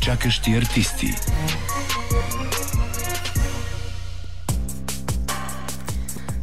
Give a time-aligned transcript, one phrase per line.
[0.00, 1.06] Чакащи артисти.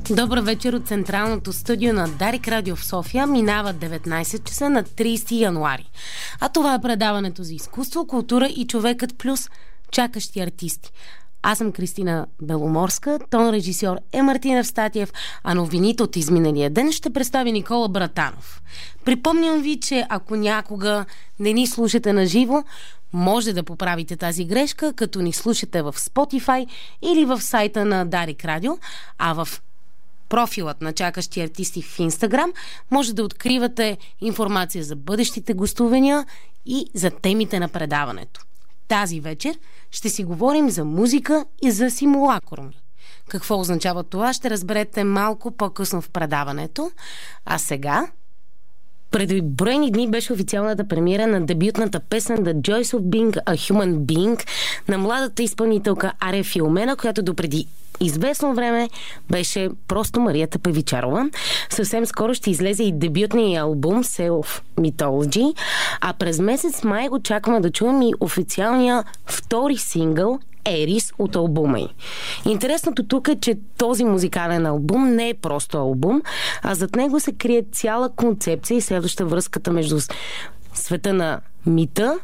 [0.09, 3.27] Добър вечер от Централното студио на Дарик Радио в София.
[3.27, 5.89] Минава 19 часа на 30 януари.
[6.39, 9.49] А това е предаването за изкуство, култура и човекът плюс
[9.91, 10.91] чакащи артисти.
[11.45, 15.13] Аз съм Кристина Беломорска, тон режисьор е Мартина Евстатиев,
[15.43, 18.61] а новините от изминалия ден ще представи Никола Братанов.
[19.05, 21.05] Припомням ви, че ако някога
[21.39, 22.63] не ни слушате на живо,
[23.13, 26.67] може да поправите тази грешка, като ни слушате в Spotify
[27.01, 28.77] или в сайта на Дарик Радио,
[29.17, 29.61] а в
[30.29, 32.53] профилът на чакащи артисти в Инстаграм
[32.91, 36.25] може да откривате информация за бъдещите гостувания
[36.65, 38.45] и за темите на предаването.
[38.87, 39.59] Тази вечер
[39.91, 42.81] ще си говорим за музика и за симулакруми.
[43.29, 46.91] Какво означава това, ще разберете малко по-късно в предаването.
[47.45, 48.07] А сега
[49.13, 53.95] преди броени дни беше официалната премиера на дебютната песен The Joys of Being a Human
[53.95, 54.47] Being
[54.87, 57.67] на младата изпълнителка Ария Филмена, която допреди
[58.01, 58.89] известно време
[59.31, 61.29] беше просто Марията Певичарова.
[61.69, 65.55] Съвсем скоро ще излезе и дебютния албум Self Mythology,
[66.01, 71.87] а през месец май очакваме да чуем и официалния втори сингъл Ерис от албума й.
[72.45, 76.21] Интересното тук е, че този музикален албум не е просто албум,
[76.61, 79.99] а зад него се крие цяла концепция и следваща връзката между
[80.73, 82.19] света на мита,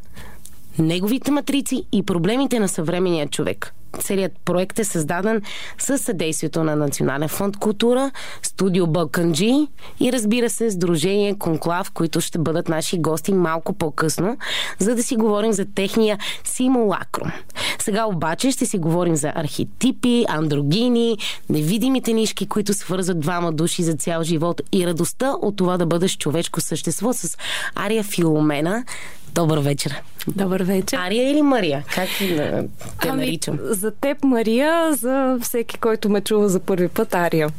[0.79, 3.73] неговите матрици и проблемите на съвременния човек.
[3.99, 5.41] Целият проект е създаден
[5.77, 9.67] с съдействието на Национален фонд култура, студио Балканджи
[9.99, 14.37] и разбира се Сдружение Конклав, които ще бъдат наши гости малко по-късно,
[14.79, 17.31] за да си говорим за техния симулакрум.
[17.79, 21.17] Сега обаче ще си говорим за архетипи, андрогини,
[21.49, 26.17] невидимите нишки, които свързват двама души за цял живот и радостта от това да бъдеш
[26.17, 27.37] човешко същество с
[27.75, 28.83] Ария Филомена,
[29.33, 30.01] Добър вечер.
[30.27, 30.97] Добър вечер.
[30.97, 31.83] Ария или Мария?
[31.95, 33.59] Как те ами, наричам?
[33.61, 37.49] За теб Мария, за всеки, който ме чува за първи път Ария.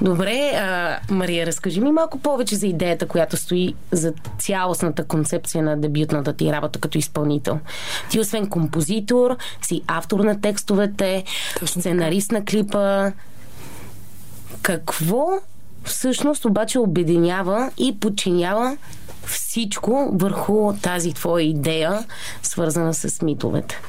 [0.00, 5.76] Добре, а, Мария, разкажи ми малко повече за идеята, която стои за цялостната концепция на
[5.80, 7.58] дебютната ти работа като изпълнител.
[8.10, 11.24] Ти освен композитор, си автор на текстовете,
[11.60, 13.12] Точно сценарист на клипа.
[14.62, 15.28] Какво
[15.84, 18.76] всъщност обаче обединява и подчинява
[19.26, 22.04] всичко върху тази твоя идея,
[22.42, 23.80] свързана с митовете?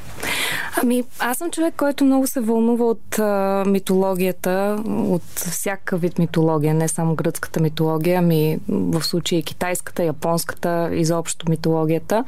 [0.82, 6.74] Ами, аз съм човек, който много се вълнува от а, митологията, от всяка вид митология,
[6.74, 12.24] не само гръцката митология, ами в случая и китайската, японската, изобщо митологията.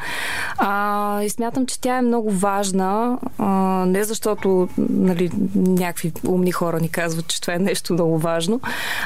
[0.57, 3.45] А, и смятам, че тя е много важна, а,
[3.87, 8.61] не защото нали, някакви умни хора ни казват, че това е нещо много важно,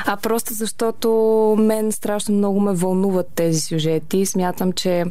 [0.05, 1.09] а просто защото
[1.59, 4.25] мен страшно много ме вълнуват тези сюжети.
[4.25, 5.05] Смятам, че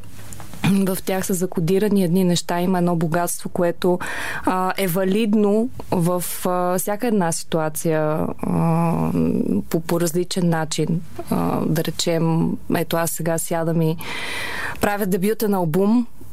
[0.64, 2.60] в тях са закодирани едни неща.
[2.60, 3.98] Има едно богатство, което
[4.44, 9.10] а, е валидно в а, всяка една ситуация а,
[9.70, 11.00] по, по различен начин.
[11.30, 13.96] А, да речем, ето аз сега сядам и
[14.80, 15.06] правя
[15.48, 15.62] на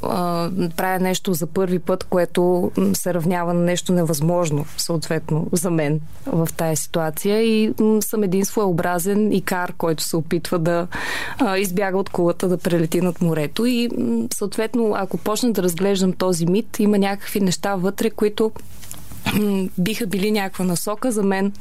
[0.10, 6.00] албум, правя нещо за първи път, което се равнява на нещо невъзможно, съответно, за мен
[6.26, 7.42] в тая ситуация.
[7.42, 10.88] И съм един своеобразен икар, който се опитва да
[11.58, 13.66] избяга от кулата, да прелети над морето.
[13.66, 13.90] И
[14.34, 18.52] съответно, ако почна да разглеждам този мит, има някакви неща вътре, които
[19.78, 21.52] биха били някаква насока за мен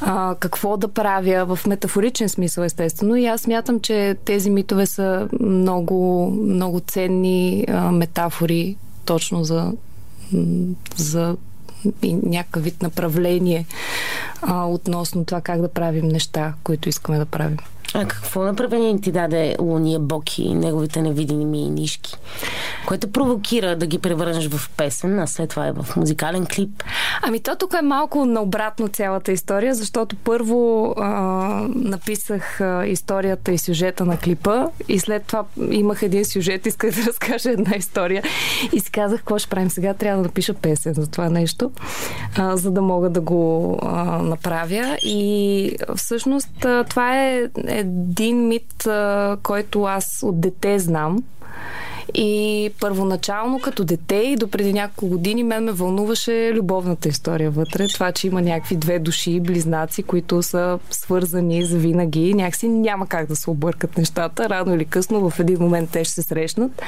[0.00, 3.16] а, какво да правя в метафоричен смисъл, естествено.
[3.16, 9.72] И аз смятам, че тези митове са много, много ценни а, метафори точно за,
[10.96, 11.36] за
[12.02, 13.66] някакъв вид направление
[14.42, 17.58] а, относно това как да правим неща, които искаме да правим.
[17.98, 22.16] А какво направление ти даде Луния Боки и неговите невидими нишки?
[22.86, 26.82] Което провокира да ги превърнеш в песен, а след това е в музикален клип?
[27.22, 31.10] Ами то тук е малко наобратно цялата история, защото първо а,
[31.74, 37.06] написах а, историята и сюжета на клипа и след това имах един сюжет, исках да
[37.06, 38.22] разкажа една история
[38.72, 41.70] и си казах, какво ще правим сега, трябва да напиша песен за това нещо,
[42.36, 48.88] а, за да мога да го а, направя и всъщност това е, е един мит,
[49.42, 51.22] който аз от дете знам.
[52.14, 57.88] И първоначално като дете и до преди няколко години мен ме вълнуваше любовната история вътре.
[57.88, 62.34] Това, че има някакви две души, близнаци, които са свързани за винаги.
[62.34, 64.48] Някакси няма как да се объркат нещата.
[64.48, 66.82] Рано или късно в един момент те ще се срещнат.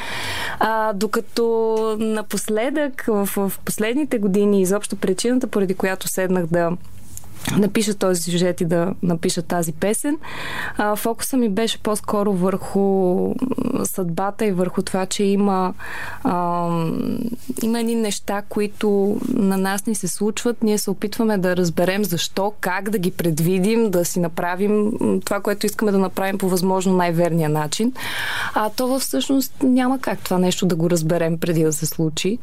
[0.59, 6.73] А, докато напоследък, в, в последните години, изобщо причината, поради която седнах да
[7.59, 10.19] напиша този сюжет и да напиша тази песен.
[10.77, 13.35] А, фокуса ми беше по-скоро върху
[13.85, 15.75] съдбата и върху това, че има,
[16.25, 16.69] а,
[17.63, 20.63] има едни неща, които на нас ни се случват.
[20.63, 24.93] Ние се опитваме да разберем защо, как да ги предвидим, да си направим
[25.25, 27.93] това, което искаме да направим по възможно най-верния начин.
[28.55, 32.39] А то всъщност няма как това нещо да го разберем преди да се случи.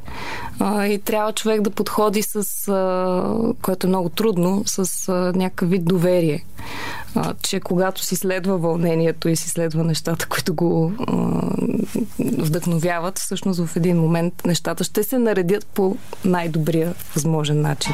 [0.60, 5.70] А, и трябва човек да подходи с, а, което е много трудно, с с някакъв
[5.70, 6.46] вид доверие.
[7.16, 11.14] А, че когато си следва вълнението и си следва нещата, които го а,
[12.20, 17.94] вдъхновяват, всъщност в един момент нещата ще се наредят по най-добрия възможен начин.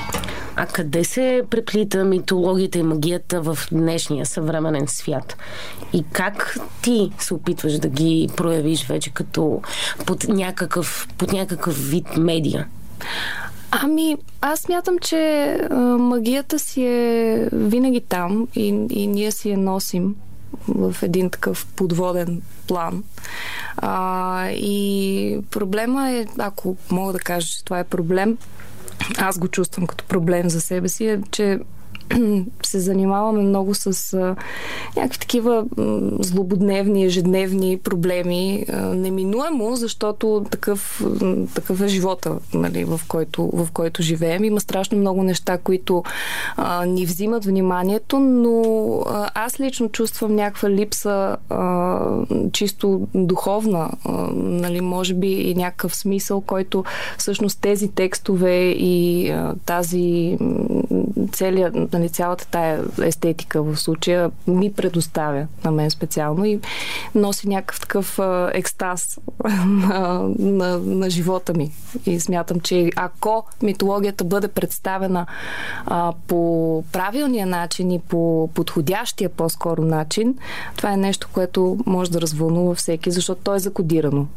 [0.55, 5.37] А къде се преплита митологията и магията в днешния съвременен свят?
[5.94, 9.61] И как ти се опитваш да ги проявиш вече като
[10.05, 12.67] под някакъв, под някакъв вид медия?
[13.71, 19.57] Ами, аз мятам, че а, магията си е винаги там и, и ние си я
[19.57, 20.15] носим
[20.68, 23.03] в един такъв подводен план.
[23.77, 28.38] А, и проблема е, ако мога да кажа, че това е проблем,
[29.18, 31.59] аз го чувствам като проблем за себе си, е, че
[32.63, 34.35] се занимаваме много с а,
[34.97, 38.65] някакви такива м, злободневни, ежедневни проблеми.
[38.69, 41.03] А, неминуемо, защото такъв,
[41.55, 44.43] такъв е живота, нали, в, който, в който живеем.
[44.43, 46.03] Има страшно много неща, които
[46.57, 48.63] а, ни взимат вниманието, но
[49.09, 51.99] а, аз лично чувствам някаква липса а,
[52.51, 56.83] чисто духовна, а, нали, може би и някакъв смисъл, който
[57.17, 60.37] всъщност тези текстове и а, тази
[61.31, 66.59] целият нали, цялата тая естетика в случая ми предоставя на мен специално и
[67.15, 68.19] носи някакъв такъв
[68.53, 69.19] екстаз
[69.65, 71.71] на, на, на живота ми.
[72.06, 75.25] И смятам, че ако митологията бъде представена
[75.86, 80.36] а, по правилния начин и по подходящия по-скоро начин,
[80.75, 84.27] това е нещо, което може да развълнува всеки, защото то е закодирано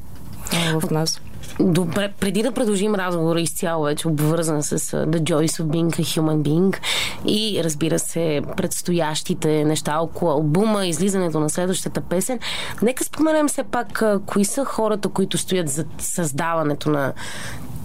[0.81, 1.21] в нас.
[1.61, 6.37] Добре, преди да продължим разговора изцяло вече обвързан с The Joys of Being a Human
[6.37, 6.79] Being
[7.27, 12.39] и разбира се предстоящите неща около албума, излизането на следващата песен,
[12.83, 17.13] нека споменем все пак кои са хората, които стоят за създаването на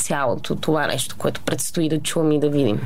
[0.10, 2.80] цялото това нещо, което предстои да чуваме и да видим?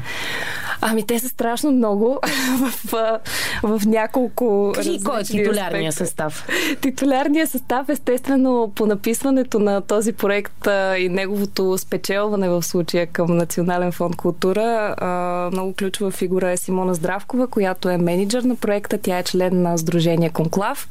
[0.82, 2.20] Ами те са страшно много
[2.60, 3.20] в, в,
[3.64, 6.48] в няколко Кажи, кой е титулярния състав?
[6.82, 13.38] Титулярният състав, естествено, по написването на този проект а, и неговото спечелване в случая към
[13.38, 18.98] Национален фонд култура, а, много ключова фигура е Симона Здравкова, която е менеджер на проекта.
[18.98, 20.90] Тя е член на Сдружение Конклав,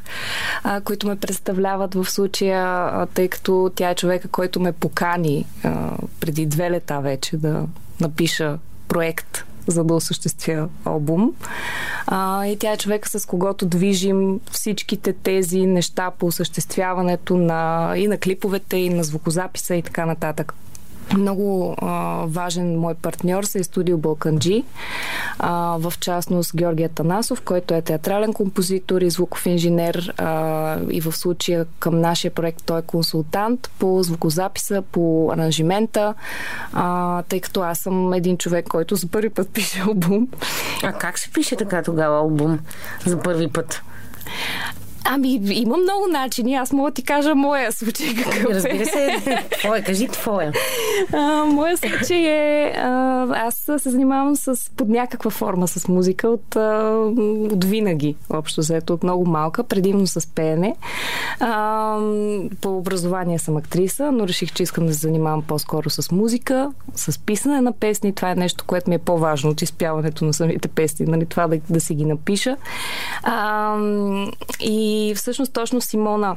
[0.64, 5.46] а, които ме представляват в случая, а, тъй като тя е човека, който ме покани
[5.64, 5.90] а,
[6.22, 7.66] преди две лета вече да
[8.00, 8.58] напиша
[8.88, 11.34] проект за да осъществя албум.
[12.06, 18.08] А, и тя е човека, с когото движим всичките тези неща по осъществяването на, и
[18.08, 20.54] на клиповете, и на звукозаписа и така нататък.
[21.16, 24.64] Много а, важен мой партньор е студио Балканджи,
[25.38, 31.12] а, в частност Георгия Танасов, който е театрален композитор и звуков инженер а, и в
[31.12, 36.14] случая към нашия проект той е консултант по звукозаписа, по аранжимента,
[36.72, 40.28] а, тъй като аз съм един човек, който за първи път пише албум.
[40.82, 42.58] А как се пише така тогава албум
[43.06, 43.82] за първи път?
[45.04, 46.54] Ами, има много начини.
[46.54, 48.54] Аз мога да ти кажа моя случай какъв е.
[48.54, 49.20] Разбира се.
[49.58, 50.52] Твоя, кажи твоя.
[51.12, 52.72] А, моя случай е...
[52.76, 56.96] А, аз се занимавам с, под някаква форма с музика от, а,
[57.52, 60.76] от винаги, общо взето, от много малка, предимно с пеене.
[61.40, 61.98] А,
[62.60, 67.18] по образование съм актриса, но реших, че искам да се занимавам по-скоро с музика, с
[67.18, 68.14] писане на песни.
[68.14, 71.26] Това е нещо, което ми е по-важно от изпяването на самите песни, нали?
[71.26, 72.56] това да, да си ги напиша.
[73.22, 73.76] А,
[74.60, 76.36] и и всъщност точно Симона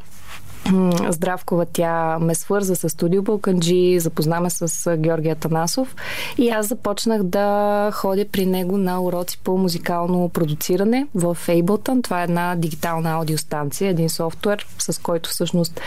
[1.09, 1.65] Здравкова.
[1.73, 5.95] Тя ме свърза с студио Балканджи, запознаме с Георгия Танасов
[6.37, 12.03] и аз започнах да ходя при него на уроци по музикално продуциране в Ableton.
[12.03, 15.81] Това е една дигитална аудиостанция, един софтуер, с който всъщност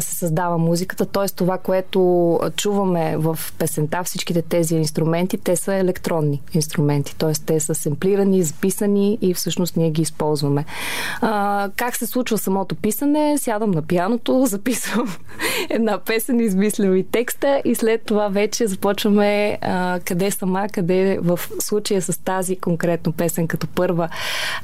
[0.00, 1.06] се създава музиката.
[1.06, 1.28] Т.е.
[1.28, 7.16] това, което чуваме в песента, всичките тези инструменти, те са електронни инструменти.
[7.16, 7.32] Т.е.
[7.46, 10.64] те са семплирани, записани и всъщност ние ги използваме.
[11.76, 13.38] как се случва самото писане?
[13.38, 15.16] Сядам на пиано пианото, записвам
[15.70, 21.40] една песен, измисляме и текста и след това вече започваме а, къде сама, къде в
[21.60, 24.08] случая с тази конкретно песен като първа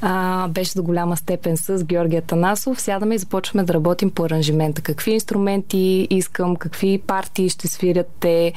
[0.01, 2.81] а, беше до голяма степен с Георгия Танасов.
[2.81, 4.81] Сядаме и започваме да работим по аранжимента.
[4.81, 8.53] Какви инструменти искам, какви партии ще свирят те,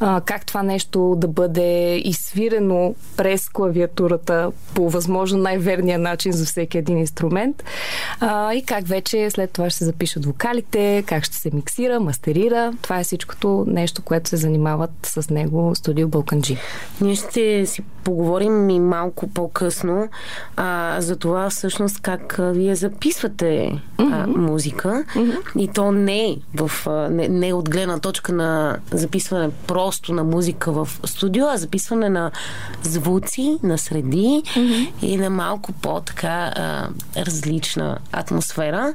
[0.00, 6.78] а, как това нещо да бъде изсвирено през клавиатурата по възможно най-верния начин за всеки
[6.78, 7.64] един инструмент
[8.20, 12.72] а, и как вече след това ще се запишат вокалите, как ще се миксира, мастерира.
[12.82, 16.56] Това е всичкото нещо, което се занимават с него студио Балканджи.
[17.00, 20.08] Ние ще си поговорим и малко по-късно
[20.56, 24.24] а, за това всъщност как а, вие записвате mm-hmm.
[24.24, 25.58] а, музика mm-hmm.
[25.58, 30.72] и то не, в, а, не, не от гледна точка на записване просто на музика
[30.72, 32.30] в студио, а записване на
[32.82, 34.90] звуци, на среди mm-hmm.
[35.02, 38.94] и на малко по-така а, различна атмосфера.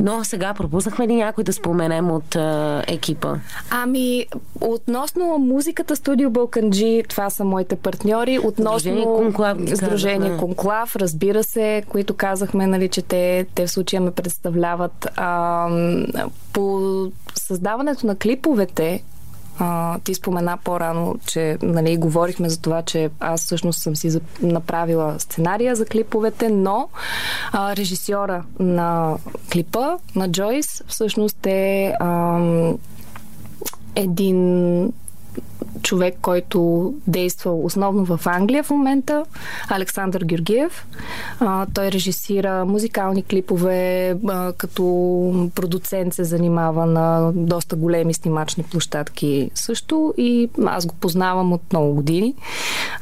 [0.00, 3.34] Но сега пропуснахме ли някой да споменем от а, екипа?
[3.70, 4.26] Ами,
[4.60, 8.38] относно музиката Студио Балканджи, това са моите партньори.
[8.44, 9.58] Относно Конклав.
[9.74, 15.08] Сдружение Конклав, разбира се, които казахме, нали, че те, те в случая ме представляват.
[15.16, 15.68] А,
[16.52, 16.80] по
[17.34, 19.02] създаването на клиповете,
[19.58, 25.20] а, ти спомена по-рано, че нали, говорихме за това, че аз всъщност съм си направила
[25.20, 26.88] сценария за клиповете, но
[27.52, 29.16] а, режисьора на
[29.52, 32.40] клипа, на Джойс, всъщност е а,
[33.94, 34.92] един
[35.82, 39.24] човек, който действа основно в Англия в момента,
[39.68, 40.86] Александър Георгиев.
[41.40, 44.82] А, той режисира музикални клипове, а, като
[45.54, 51.94] продуцент се занимава на доста големи снимачни площадки също и аз го познавам от много
[51.94, 52.34] години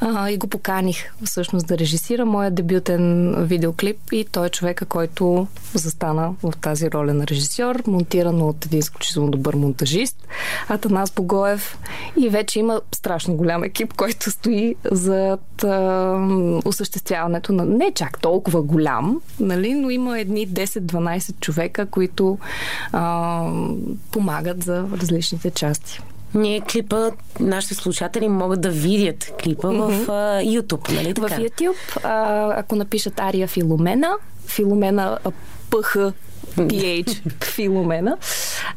[0.01, 5.47] а, и го поканих всъщност да режисира моя дебютен видеоклип и той е човека, който
[5.73, 10.27] застана в тази роля на режисьор, монтиран от един изключително добър монтажист,
[10.67, 11.77] Атанас Богоев
[12.19, 16.17] и вече има страшно голям екип, който стои зад а,
[16.65, 22.37] осъществяването на не чак толкова голям, нали, но има едни 10-12 човека, които
[22.91, 23.43] а,
[24.11, 25.99] помагат за различните части.
[26.33, 30.05] Ние клипа, нашите слушатели могат да видят клипа mm-hmm.
[30.05, 31.27] в а, YouTube, нали така?
[31.27, 34.11] В YouTube, а, ако напишат Ария Филомена,
[34.47, 35.17] Филомена
[35.69, 35.97] ПХ
[36.57, 38.17] PH Филомена,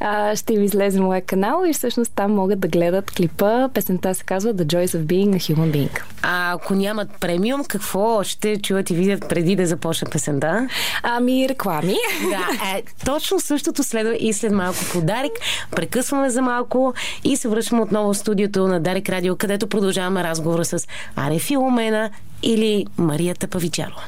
[0.01, 3.69] а, ще ви излезе моя канал и всъщност там могат да гледат клипа.
[3.69, 6.03] Песента се казва The Joys of Being a Human Being.
[6.23, 10.69] А ако нямат премиум, какво ще чуят и видят преди да започне песента?
[11.03, 11.95] Ами, реклами.
[12.31, 15.33] Да, е, точно същото следва и след малко по Дарик.
[15.71, 20.65] Прекъсваме за малко и се връщаме отново в студиото на Дарик Радио, където продължаваме разговора
[20.65, 20.87] с
[21.17, 22.11] Аре Филомена
[22.43, 24.03] или Марията Павичарова.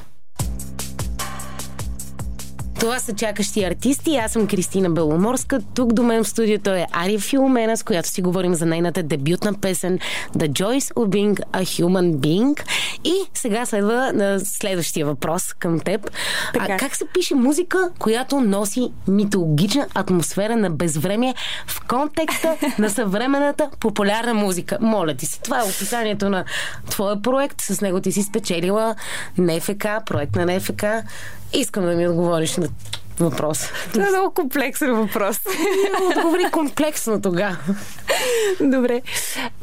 [2.81, 4.17] Това са чакащи артисти.
[4.17, 5.61] Аз съм Кристина Беломорска.
[5.75, 9.55] Тук до мен в студиото е Ари Филомена, с която си говорим за нейната дебютна
[9.55, 9.99] песен
[10.37, 12.63] The Joys of Being a Human Being.
[13.05, 16.11] И сега следва на следващия въпрос към теб.
[16.59, 21.35] А, как се пише музика, която носи митологична атмосфера на безвремие
[21.67, 24.79] в контекста на съвременната популярна музика?
[24.81, 26.45] Моля ти се, това е описанието на
[26.91, 27.61] твоя проект.
[27.61, 28.95] С него ти си спечелила
[29.39, 30.85] НФК, проект на НФК.
[31.53, 32.69] Искам да ми отговориш на
[33.19, 33.69] въпрос.
[33.93, 35.41] Това е много комплексен въпрос.
[36.11, 37.57] Отговори комплексно тогава.
[38.61, 39.03] Добре.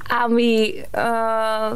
[0.09, 1.73] Ами, а,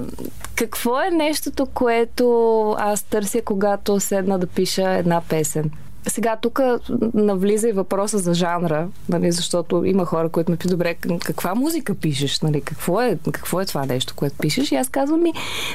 [0.56, 5.72] какво е нещото, което аз търся, когато седна да пиша една песен?
[6.08, 6.62] Сега тук
[7.14, 10.96] навлиза и въпроса за жанра, нали, защото има хора, които ме питат, добре,
[11.26, 12.42] каква музика пишеш?
[12.42, 14.72] Нали, какво, е, какво е това нещо, което пишеш?
[14.72, 15.34] И аз казвам ми,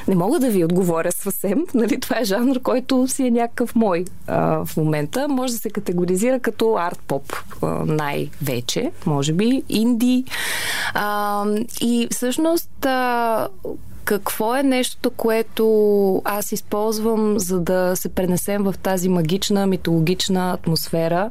[0.08, 1.66] не мога да ви отговоря съвсем.
[1.74, 5.28] Нали, това е жанр, който си е някакъв мой а, в момента.
[5.28, 7.36] Може да се категоризира като арт-поп
[7.86, 10.24] най-вече, може би, инди.
[10.94, 11.44] А,
[11.80, 13.48] и всъщност а,
[14.04, 21.30] какво е нещото, което аз използвам, за да се пренесем в тази магична, митологична атмосфера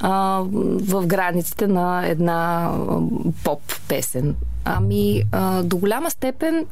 [0.00, 2.70] а, в границите на една
[3.44, 4.36] поп песен?
[4.68, 6.66] Ами, а, до голяма степен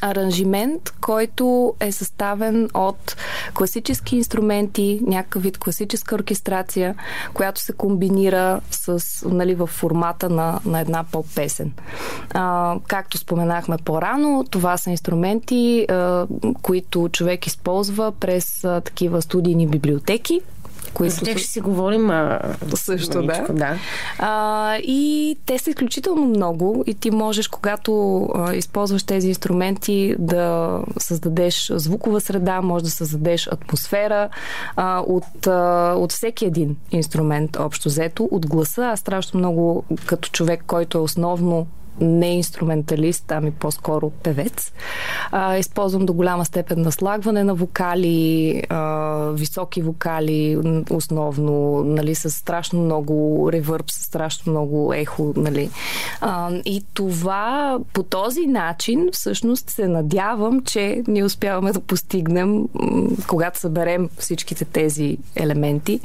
[0.00, 3.16] аранжимент, който е съставен от
[3.54, 6.94] класически инструменти, някакъв вид класическа оркестрация,
[7.34, 11.72] която се комбинира с, нали, в формата на, на една поп-песен.
[12.34, 16.26] А, както споменахме по-рано, това са инструменти, а,
[16.62, 20.40] които човек използва през а, такива студийни библиотеки,
[20.98, 21.14] които...
[21.14, 22.40] За тях ще си говорим а...
[22.74, 23.46] също, да.
[23.50, 23.76] да.
[24.18, 30.78] А, и те са изключително много и ти можеш, когато а, използваш тези инструменти, да
[30.98, 34.28] създадеш звукова среда, може да създадеш атмосфера
[34.76, 38.28] а, от, а, от всеки един инструмент, общо взето.
[38.30, 41.66] От гласа, аз страшно много като човек, който е основно
[42.00, 44.72] не инструменталист, ами по-скоро певец.
[45.30, 50.58] А, използвам до голяма степен наслагване на вокали, а, високи вокали,
[50.90, 55.70] основно, нали, с страшно много ревърб, с страшно много ехо, нали.
[56.20, 62.64] А, и това по този начин всъщност се надявам, че ние успяваме да постигнем,
[63.26, 66.00] когато съберем всичките тези елементи,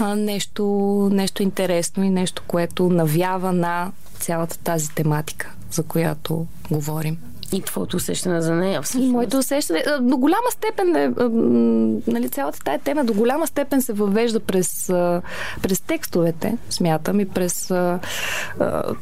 [0.00, 0.64] а, нещо,
[1.12, 7.18] нещо интересно и нещо, което навява на цялата тази тематика, за която говорим.
[7.52, 9.08] И твоето усещане за нея всъщност?
[9.08, 9.84] И моето усещане.
[10.00, 11.10] До голяма степен е,
[12.10, 14.86] нали, цялата тая тема до голяма степен се въвежда през,
[15.62, 17.66] през текстовете, смятам, и през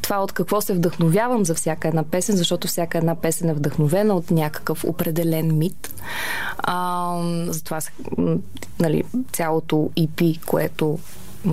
[0.01, 4.13] това от какво се вдъхновявам за всяка една песен, защото всяка една песен е вдъхновена
[4.13, 5.93] от някакъв определен мит.
[6.57, 7.13] А,
[7.47, 7.79] затова
[8.79, 10.99] нали, цялото EP, което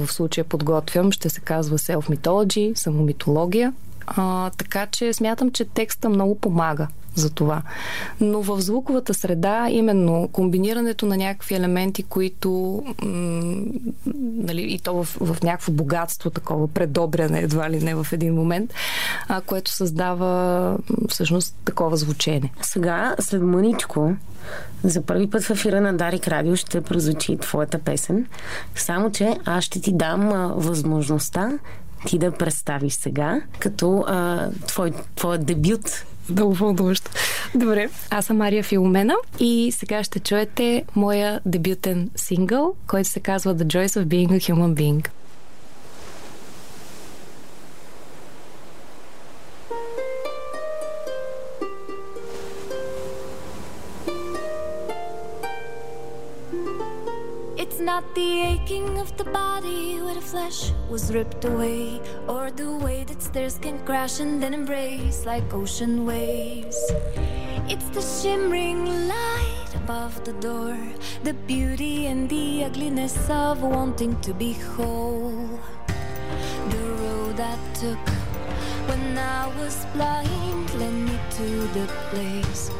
[0.00, 3.72] в случая подготвям, ще се казва Self Mythology, самомитология.
[4.06, 7.62] А, така че смятам, че текста много помага за това.
[8.20, 13.64] Но в звуковата среда, именно комбинирането на някакви елементи, които м-
[14.16, 18.74] нали, и то в, в някакво богатство, такова предобряне, едва ли не в един момент,
[19.28, 20.78] а, което създава
[21.08, 22.52] всъщност такова звучение.
[22.62, 24.12] Сега, след мъничко,
[24.84, 28.26] за първи път в ефира на Дарик Радио ще прозвучи твоята песен.
[28.74, 31.50] Само, че аз ще ти дам а, възможността
[32.06, 37.10] ти да представиш сега, като а, твой, твоят дебют много вълнуващо.
[37.54, 43.56] Добре, аз съм Мария Филомена и сега ще чуете моя дебютен сингъл, който се казва
[43.56, 45.08] The Joys of Being a Human Being.
[57.94, 63.04] Not the aching of the body where the flesh was ripped away, or the way
[63.04, 66.76] that stairs can crash and then embrace like ocean waves.
[67.72, 70.76] It's the shimmering light above the door,
[71.22, 75.60] the beauty and the ugliness of wanting to be whole.
[76.74, 78.06] The road I took
[78.88, 81.48] when I was blind led me to
[81.78, 82.72] the place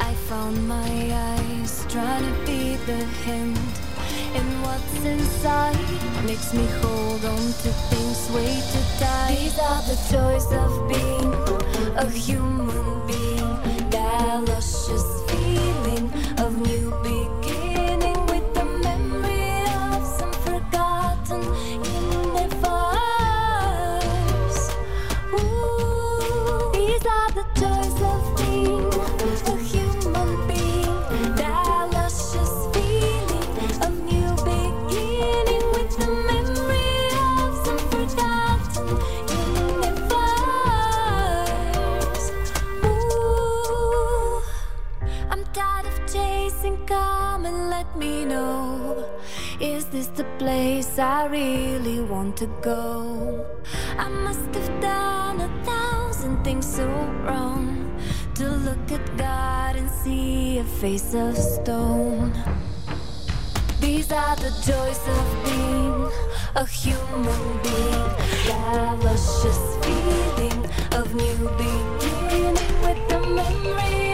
[0.00, 0.92] I found my
[1.28, 3.89] eyes trying to be the hand
[4.34, 5.76] and what's inside.
[6.24, 9.36] Makes me hold on to things way too tight.
[9.38, 11.32] These are the joys of being
[11.96, 17.19] a human being, that luscious feeling of new beginning
[51.00, 53.46] I really want to go?
[53.96, 56.86] I must have done a thousand things so
[57.24, 57.98] wrong
[58.34, 62.34] to look at God and see a face of stone.
[63.80, 66.10] These are the joys of being
[66.54, 68.10] a human being.
[68.46, 74.09] That luscious feeling of new beginning with the memory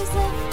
[0.00, 0.49] always live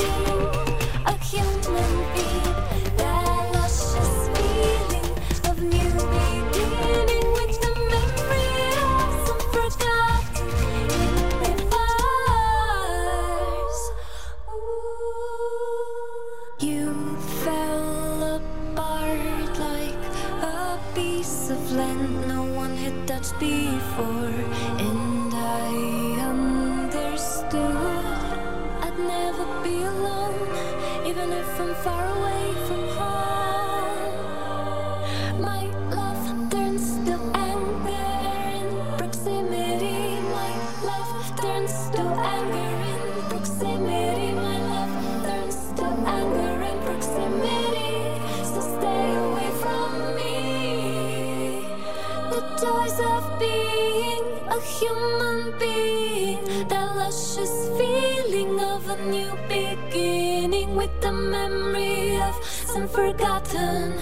[54.57, 56.67] a human being.
[56.67, 63.99] That luscious feeling of a new beginning with the memory of some forgotten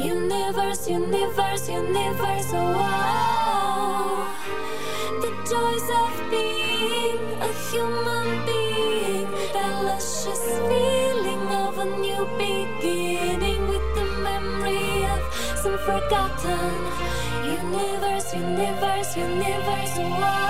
[0.00, 2.50] universe, universe, universe.
[2.52, 4.26] Oh.
[5.22, 9.28] The joys of being a human being.
[9.54, 15.22] That luscious feeling of a new beginning with the memory of
[15.62, 17.21] some forgotten
[18.34, 19.98] universe, universe, universe.
[19.98, 20.42] Wow.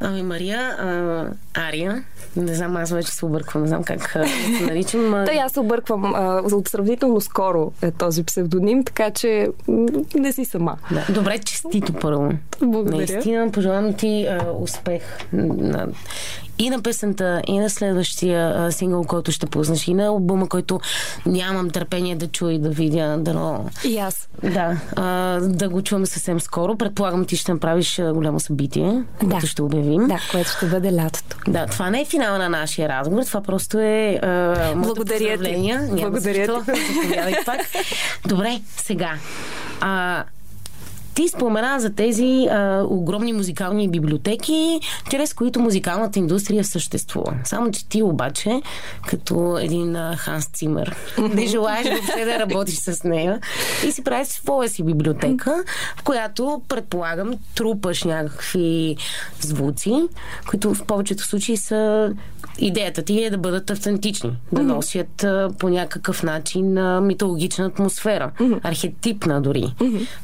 [0.00, 1.26] Ами Мария, а,
[1.68, 2.04] Ария,
[2.36, 5.14] не знам, аз вече се обърквам, не знам как се наричам.
[5.14, 5.24] А...
[5.26, 6.14] Той аз се обърквам.
[6.14, 9.48] А, от сравнително скоро е този псевдоним, така че
[10.14, 10.76] не си сама.
[10.90, 11.06] Да.
[11.12, 12.32] Добре, честито първо.
[12.60, 12.96] Благодаря.
[12.96, 15.02] Наистина, пожелавам ти а, успех
[15.32, 15.88] на
[16.58, 20.80] и на песента, и на следващия а, сингъл, който ще пуснеш, и на албума, който
[21.26, 23.16] нямам търпение да чуя и да видя.
[23.18, 23.70] Дано...
[23.84, 24.28] И аз.
[24.42, 26.76] Да, а, да го чуваме съвсем скоро.
[26.76, 29.28] Предполагам, ти ще направиш голямо събитие, да.
[29.30, 30.06] което ще обявим.
[30.06, 31.36] Да, което ще бъде лятото.
[31.48, 35.74] Да, това не е финала на нашия разговор, това просто е а, Благодаря ти.
[35.90, 37.44] Благодаря ти.
[37.46, 37.60] пак.
[38.26, 39.14] Добре, сега.
[39.80, 40.24] А,
[41.16, 47.34] ти спомена за тези а, огромни музикални библиотеки, чрез които музикалната индустрия съществува.
[47.44, 48.62] Само, че ти обаче,
[49.08, 53.40] като един а, Ханс Цимър, не желаеш въобще да работиш с нея
[53.86, 55.64] и си правиш своя си библиотека,
[55.96, 58.96] в която, предполагам, трупаш някакви
[59.40, 60.08] звуци,
[60.48, 62.12] които в повечето случаи са
[62.58, 68.30] идеята ти е да бъдат автентични, да носят а, по някакъв начин а, митологична атмосфера,
[68.62, 69.74] архетипна дори,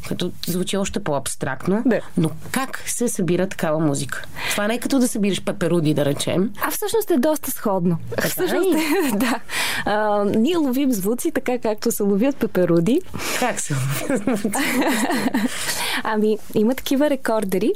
[0.09, 1.83] като звучи още по-абстрактно.
[1.87, 2.01] Да.
[2.17, 4.25] Но как се събира такава музика?
[4.51, 6.51] Това не е като да събираш пеперуди, да речем.
[6.63, 7.99] А всъщност е доста сходно.
[8.11, 9.41] Така всъщност е, да.
[9.85, 13.01] А, ние ловим звуци така, както се ловят пеперуди.
[13.41, 13.75] Как се
[16.05, 17.73] Ами, има такива рекордери,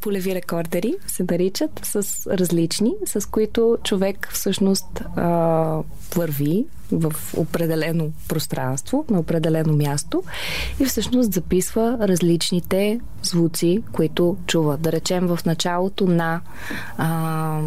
[0.00, 5.78] полеви рекордери се наричат, с различни, с които човек всъщност а,
[6.16, 10.22] върви в определено пространство, на определено място
[10.80, 14.76] и всъщност записва различните звуци, които чува.
[14.76, 16.40] Да речем в началото на
[16.98, 17.60] а,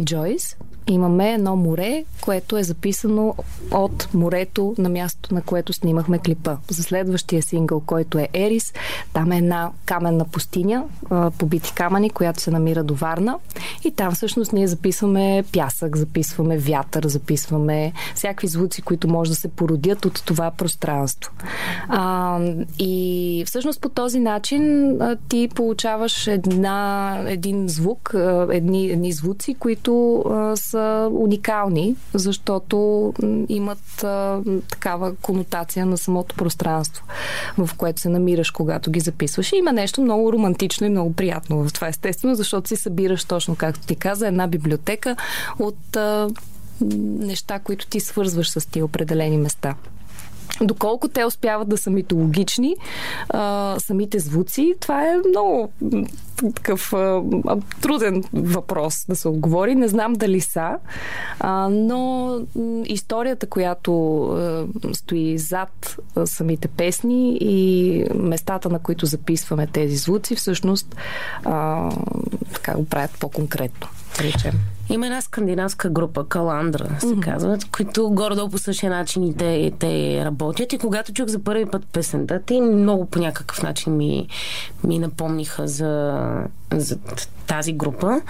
[0.00, 3.34] Джойс имаме едно море, което е записано
[3.70, 6.56] от морето на мястото, на което снимахме клипа.
[6.68, 8.72] За следващия сингъл, който е Ерис,
[9.12, 10.84] там е една каменна пустиня,
[11.38, 13.38] побити камъни, която се намира до Варна.
[13.84, 19.48] И там всъщност ние записваме пясък, записваме вятър, записваме всякакви звуци, които може да се
[19.48, 21.32] породят от това пространство.
[21.88, 22.38] А,
[22.78, 24.92] и всъщност по този начин
[25.28, 28.14] ти получаваш една, един звук,
[28.50, 33.12] едни, едни звуци, които а, са уникални, защото
[33.48, 37.04] имат а, такава конотация на самото пространство,
[37.58, 39.52] в което се намираш, когато ги записваш.
[39.52, 43.56] И има нещо много романтично и много приятно в това, естествено, защото си събираш точно,
[43.56, 45.16] както ти каза, една библиотека
[45.58, 46.28] от а,
[47.20, 49.74] неща, които ти свързваш с тия определени места.
[50.60, 52.76] Доколко те успяват да са митологични,
[53.28, 55.72] а, самите звуци, това е много
[56.54, 57.22] такъв а,
[57.80, 59.74] труден въпрос да се отговори.
[59.74, 60.76] Не знам дали са,
[61.40, 62.34] а, но
[62.84, 70.36] историята, която а, стои зад а, самите песни и местата, на които записваме тези звуци,
[70.36, 70.96] всъщност
[71.44, 71.88] а,
[72.52, 73.88] така го правят по-конкретно.
[74.20, 74.79] Речем.
[74.90, 77.20] Има една скандинавска група, Каландра се mm-hmm.
[77.20, 80.72] казват, които горе-долу по същия начин и те, те работят.
[80.72, 84.28] И когато чух за първи път песента, те много по някакъв начин ми,
[84.84, 86.22] ми напомниха за,
[86.72, 86.98] за
[87.46, 88.20] тази група.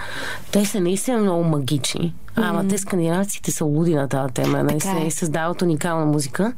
[0.51, 2.15] Те са наистина много магични.
[2.35, 2.49] Mm-hmm.
[2.49, 4.79] Ама те скандинавците са луди на тази тема.
[4.79, 5.11] Се е.
[5.11, 6.53] създават уникална музика.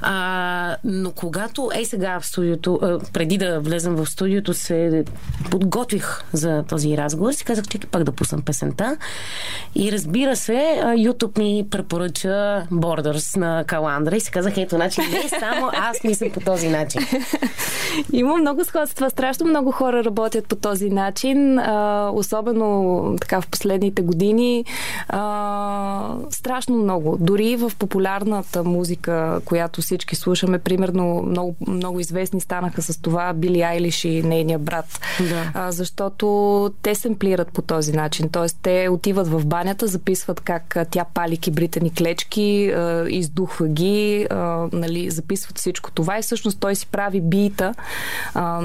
[0.00, 5.04] А, но когато, ей сега в студиото, а, преди да влезем в студиото, се
[5.50, 8.96] подготвих за този разговор, си казах, чекай пак да пуснам песента.
[9.74, 15.38] И разбира се, YouTube ми препоръча Borders на Каландра и си казах, ето, значи не
[15.40, 17.02] само аз мисля по този начин.
[18.12, 19.10] Има много сходства.
[19.10, 21.05] Страшно много хора работят по този начин.
[21.58, 24.64] А, особено така в последните години.
[25.08, 27.16] А, страшно много.
[27.20, 33.62] Дори в популярната музика, която всички слушаме, примерно много, много известни станаха с това Били
[33.62, 35.00] Айлиш и нейния брат.
[35.28, 35.50] Да.
[35.54, 36.26] А, защото
[36.82, 38.28] те семплират по този начин.
[38.28, 44.68] Тоест, те отиват в банята, записват как тя пали кибритени клечки, а, издухва ги, а,
[44.72, 47.74] нали, записват всичко това и всъщност той си прави бита
[48.34, 48.60] а,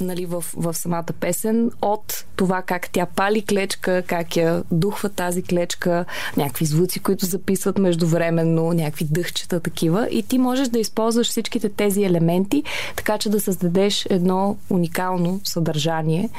[0.00, 5.42] нали, в, в самата песен от това как тя пали клечка, как я духва тази
[5.42, 6.04] клечка,
[6.36, 12.04] някакви звуци, които записват междувременно, някакви дъхчета такива и ти можеш да използваш всичките тези
[12.04, 12.62] елементи,
[12.96, 16.30] така че да създадеш едно уникално съдържание,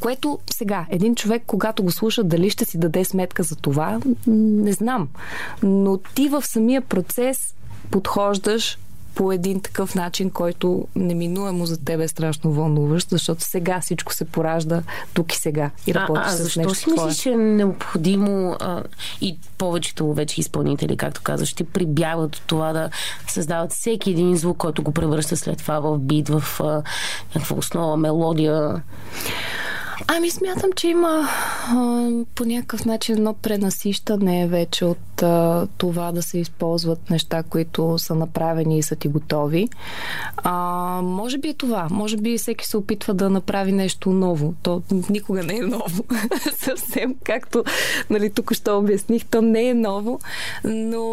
[0.00, 4.72] което сега един човек, когато го слуша, дали ще си даде сметка за това, не
[4.72, 5.08] знам.
[5.62, 7.54] Но ти в самия процес
[7.90, 8.78] подхождаш
[9.16, 14.24] по един такъв начин, който неминуемо за тебе е страшно вълнуващ, защото сега всичко се
[14.24, 14.82] поражда
[15.14, 18.56] тук и сега и работиш а, а, с защо нещо си мислиш, че е необходимо
[18.60, 18.82] а,
[19.20, 22.90] и повечето вече изпълнители, както казаш, ще прибягват от това да
[23.28, 26.82] създават всеки един звук, който го превръща след това в бит, в а,
[27.34, 28.82] някаква основа, мелодия?
[30.08, 31.28] Ами смятам, че има
[31.68, 37.98] а, по някакъв начин едно пренасищане вече от а, това да се използват неща, които
[37.98, 39.68] са направени и са ти готови.
[40.36, 40.52] А,
[41.02, 41.88] може би е това.
[41.90, 44.54] Може би всеки се опитва да направи нещо ново.
[44.62, 46.04] То никога не е ново.
[46.56, 47.64] Съвсем както
[48.10, 50.20] нали, тук що обясних, то не е ново.
[50.64, 51.04] Но,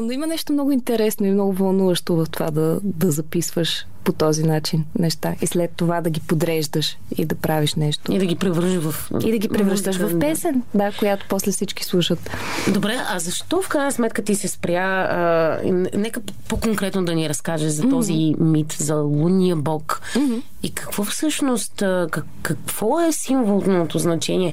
[0.00, 4.42] но има нещо много интересно и много вълнуващо в това да, да записваш по този
[4.42, 8.12] начин неща и след това да ги подреждаш и да правиш нещо.
[8.12, 9.10] И да ги превържаш в...
[9.24, 12.30] И да ги превръщаш в песен, да, която после всички слушат.
[12.74, 14.82] Добре, а защо в крайна сметка ти се спря?
[14.82, 15.60] А,
[15.94, 18.40] нека по-конкретно да ни разкажеш за този mm-hmm.
[18.40, 20.00] мит, за лунния бог.
[20.14, 20.42] Mm-hmm.
[20.62, 21.74] И какво всъщност,
[22.10, 24.52] как, какво е символното значение,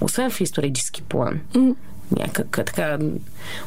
[0.00, 1.40] освен в исторически план?
[1.52, 1.74] Mm-hmm.
[2.18, 2.98] Някак така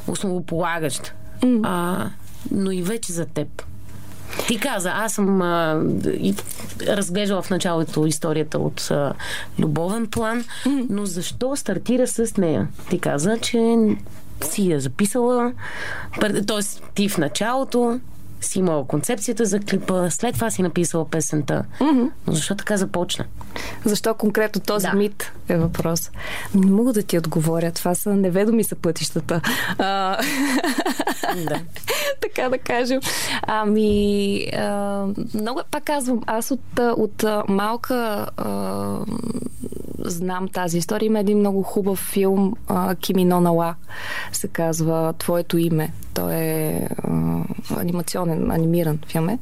[0.07, 1.13] основополагащ.
[1.41, 1.61] Mm-hmm.
[1.63, 2.09] А,
[2.51, 3.47] но и вече за теб.
[4.47, 5.81] Ти каза, аз съм а,
[6.19, 6.35] и,
[6.87, 9.13] разглеждала в началото историята от а,
[9.59, 10.45] любовен план,
[10.89, 12.67] но защо стартира с нея?
[12.89, 13.75] Ти каза, че
[14.41, 15.51] си я записала,
[16.21, 16.81] т.е.
[16.95, 17.99] ти в началото
[18.45, 21.63] си имала концепцията за клипа, след това си написала песента.
[21.79, 22.09] Mm-hmm.
[22.27, 23.25] Но защо така започна?
[23.85, 24.93] Защо конкретно този да.
[24.93, 26.11] мит е въпрос?
[26.55, 27.71] Не мога да ти отговоря.
[27.71, 29.41] Това са неведоми са пътищата.
[29.77, 30.17] А...
[31.35, 31.61] Да.
[32.21, 32.99] така да кажем.
[33.47, 38.97] Ами, а, много, пак казвам, аз от, от малка а,
[39.99, 41.07] знам тази история.
[41.07, 42.53] Има един много хубав филм
[43.01, 43.75] Кимино Нала
[44.31, 45.93] се казва Твоето име.
[46.13, 47.41] Той е а,
[47.75, 49.39] анимационен, анимиран филм е.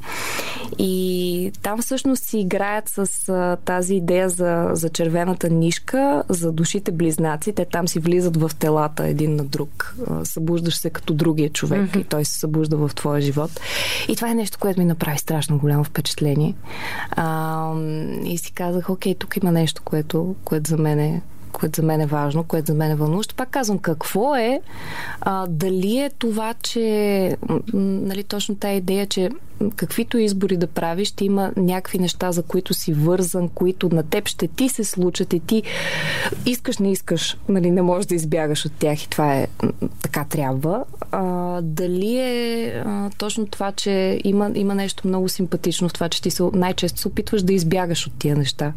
[0.79, 6.91] И там всъщност си играят с а, тази идея за, за червената нишка, за душите
[6.91, 7.53] близнаци.
[7.53, 9.95] Те там си влизат в телата един на друг.
[10.09, 12.01] А, събуждаш се като другия човек mm-hmm.
[12.01, 13.51] и той се събужда в твоя живот.
[14.07, 16.55] И това е нещо, което ми направи страшно голямо впечатление.
[17.11, 17.73] А,
[18.23, 21.21] и си казах, окей, тук има нещо, което, което за мен е
[21.53, 23.35] което за мен е важно, което за мен е вълнуващо.
[23.35, 24.61] Пак казвам, какво е,
[25.21, 27.37] а, дали е това, че
[27.73, 29.29] нали, точно тази идея, че
[29.75, 34.27] каквито избори да правиш, ще има някакви неща, за които си вързан, които на теб
[34.27, 35.63] ще ти се случат и ти
[36.45, 39.47] искаш, не искаш, нали, не можеш да избягаш от тях и това е
[40.01, 40.85] така трябва.
[41.11, 46.21] А, дали е а, точно това, че има, има нещо много симпатично в това, че
[46.21, 48.73] ти се, най-често се опитваш да избягаш от тия неща.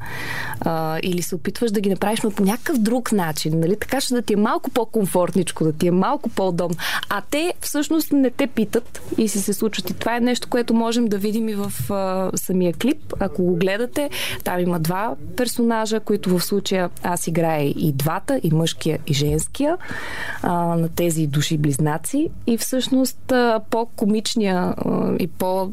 [0.61, 3.77] А, или се опитваш да ги направиш, но по някакъв друг начин, нали?
[3.77, 6.77] така че да ти е малко по-комфортничко, да ти е малко по-удобно.
[7.09, 9.91] А те всъщност не те питат и си се случват.
[9.91, 13.15] И това е нещо, което можем да видим и в а, самия клип.
[13.21, 14.11] Ако го гледате,
[14.45, 19.77] там има два персонажа, които в случая аз играя и двата, и мъжкия, и женския,
[20.43, 22.29] а, на тези души близнаци.
[22.47, 25.71] И всъщност а, по-комичния а, и по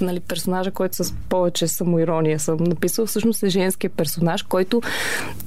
[0.00, 4.82] нали, персонажа, който с повече самоирония съм написал, всъщност е женския персонаж, който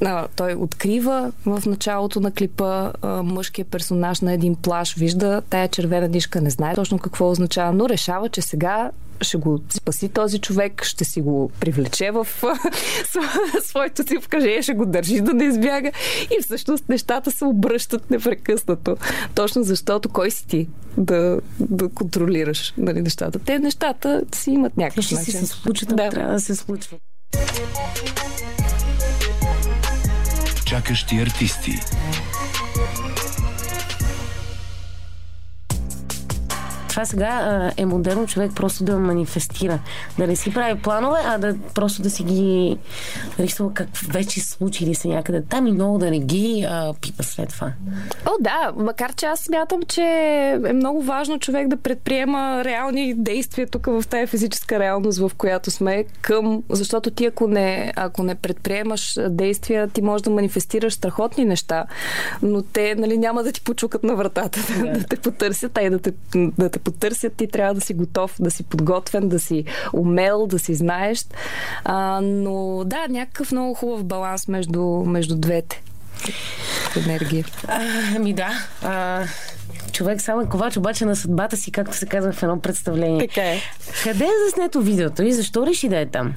[0.05, 5.67] а, той открива в началото на клипа а, мъжкия персонаж на един плаш, вижда тая
[5.67, 8.91] червена нишка, не знае точно какво означава, но решава, че сега
[9.21, 12.27] ще го спаси този човек, ще си го привлече в
[13.63, 15.91] своето си вкажение, ще го държи да не избяга
[16.23, 18.97] и всъщност нещата се обръщат непрекъснато.
[19.35, 20.67] Точно защото кой си ти
[20.97, 23.39] да, да контролираш нали, нещата.
[23.39, 25.23] Те нещата си имат някакъв начин.
[25.23, 26.09] Ще се случат, да.
[26.09, 27.01] трябва да се случват.
[30.71, 31.83] Чакащи артисти.
[36.91, 39.79] Това сега е модерно човек просто да манифестира.
[40.17, 42.77] Да не си прави планове, а да просто да си ги
[43.39, 47.49] рисува как вече случили се някъде там и много да не ги а, пипа след
[47.49, 47.71] това.
[48.25, 50.01] О, да, макар че аз смятам, че
[50.67, 55.71] е много важно човек да предприема реални действия тук в тази физическа реалност, в която
[55.71, 61.45] сме към, защото ти ако не, ако не предприемаш действия, ти можеш да манифестираш страхотни
[61.45, 61.85] неща,
[62.41, 64.97] но те нали, няма да ти почукат на вратата, yeah.
[64.97, 68.35] да те потърсят, а и да те, да те потърсят, ти трябва да си готов,
[68.39, 71.25] да си подготвен, да си умел, да си знаеш.
[71.83, 75.81] А, но да, някакъв много хубав баланс между, между двете
[77.05, 77.45] енергия.
[77.67, 77.81] А,
[78.15, 78.49] ами да.
[78.83, 79.23] А,
[79.91, 83.27] човек само е ковач обаче на съдбата си, както се казва в едно представление.
[83.27, 83.59] Така е.
[84.03, 86.33] Къде е заснето видеото и защо реши да е там?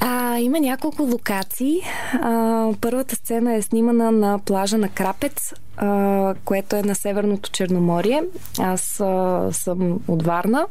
[0.00, 1.80] А, има няколко локации.
[2.12, 8.22] А, първата сцена е снимана на плажа на Крапец, а, което е на Северното Черноморие.
[8.58, 10.66] Аз а, съм от Варна.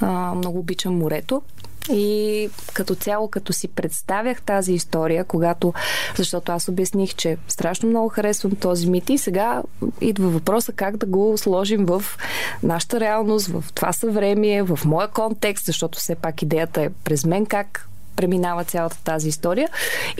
[0.00, 1.42] А, много обичам морето.
[1.90, 5.74] И като цяло, като си представях тази история, когато,
[6.16, 9.62] защото аз обясних, че страшно много харесвам този мит и сега
[10.00, 12.04] идва въпроса как да го сложим в
[12.62, 17.46] нашата реалност, в това съвремие, в моя контекст, защото все пак идеята е през мен
[17.46, 19.68] как преминава цялата тази история.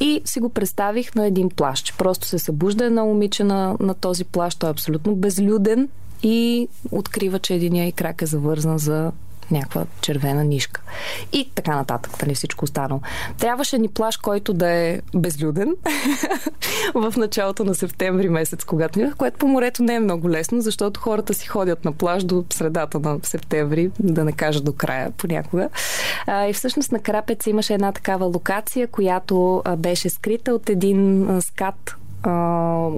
[0.01, 1.98] И си го представих на един плащ.
[1.98, 4.59] Просто се събужда една момиче на, на този плащ.
[4.59, 5.88] Той е абсолютно безлюден
[6.22, 9.12] и открива, че единия и крак е завързан за
[9.52, 10.82] някаква червена нишка.
[11.32, 13.00] И така нататък, нали всичко останало.
[13.38, 15.74] Трябваше ни плаш, който да е безлюден
[16.94, 21.00] в началото на септември месец, когато бях, което по морето не е много лесно, защото
[21.00, 25.68] хората си ходят на плаж до средата на септември, да не кажа до края понякога.
[26.26, 31.96] А, и всъщност на Крапец имаше една такава локация, която беше скрита от един скат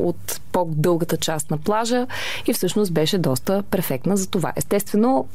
[0.05, 2.07] от по-дългата част на плажа
[2.47, 4.53] и всъщност беше доста перфектна за това.
[4.57, 5.27] Естествено,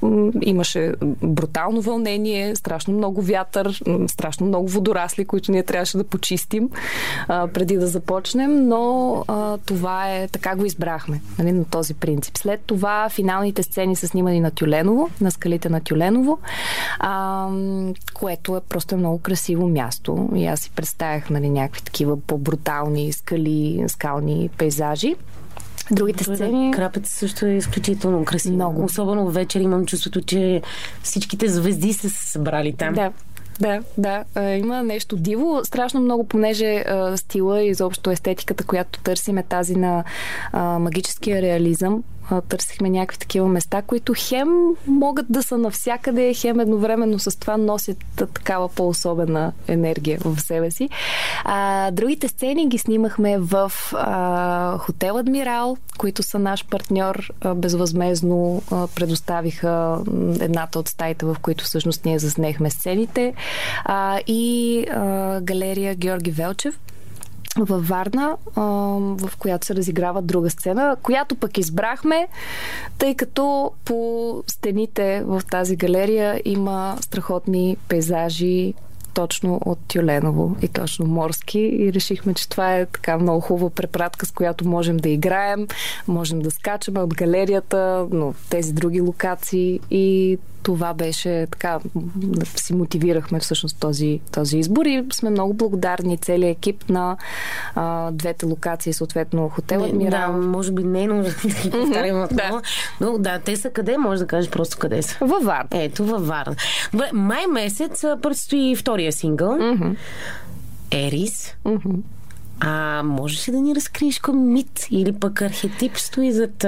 [0.42, 6.70] имаше брутално вълнение, страшно много вятър, страшно много водорасли, които ние трябваше да почистим
[7.28, 12.38] а, преди да започнем, но а, това е, така го избрахме, нали, на този принцип.
[12.38, 16.38] След това финалните сцени са снимани на Тюленово, на скалите на Тюленово,
[17.00, 17.48] а,
[18.14, 23.79] което е просто много красиво място и аз си представях нали, някакви такива по-брутални скали,
[23.88, 25.16] скални пейзажи.
[25.92, 26.72] Другите сцени...
[26.74, 28.56] Крапец също е изключително красиво.
[28.56, 28.84] Много.
[28.84, 30.62] Особено вечер имам чувството, че
[31.04, 32.94] всичките звезди са се събрали там.
[32.94, 33.12] Да,
[33.60, 34.24] да, да.
[34.58, 35.62] Има нещо диво.
[35.64, 36.84] Страшно много, понеже
[37.16, 40.04] стила и изобщо естетиката, която търсим е тази на
[40.54, 42.04] магическия реализъм
[42.50, 44.48] търсихме някакви такива места, които хем
[44.88, 50.90] могат да са навсякъде, хем едновременно с това носят такава по-особена енергия в себе си.
[51.44, 58.62] А, другите сцени ги снимахме в а, Хотел Адмирал, които са наш партньор, а, безвъзмезно
[58.72, 60.00] а, предоставиха
[60.40, 63.34] едната от стаите, в които всъщност ние заснехме сцените
[63.86, 66.80] а, и а, галерия Георги Велчев,
[67.58, 72.28] във Варна, в която се разиграва друга сцена, която пък избрахме,
[72.98, 78.74] тъй като по стените в тази галерия има страхотни пейзажи,
[79.14, 81.60] точно от Тюленово и точно морски.
[81.60, 85.68] И решихме, че това е така много хубава препратка, с която можем да играем,
[86.08, 89.80] можем да скачаме от галерията, но тези други локации.
[89.92, 91.80] И това беше така,
[92.56, 97.18] си мотивирахме всъщност този, този избор и сме много благодарни целият екип на
[97.76, 100.34] а, двете локации, съответно хотел Адмирал.
[100.34, 102.28] Да, може би не е нужно да повтарям.
[103.02, 103.98] Но да, те са къде?
[103.98, 105.18] Може да кажеш просто къде са.
[105.22, 105.68] Във Варна.
[105.72, 106.56] Ето, във Варна.
[106.92, 109.50] Добре, май месец предстои втория сингъл.
[109.50, 109.96] Mm-hmm.
[110.92, 111.56] Ерис.
[111.66, 111.96] Mm-hmm.
[112.60, 116.66] А можеш ли да ни разкриеш към мит или пък архетип стои зад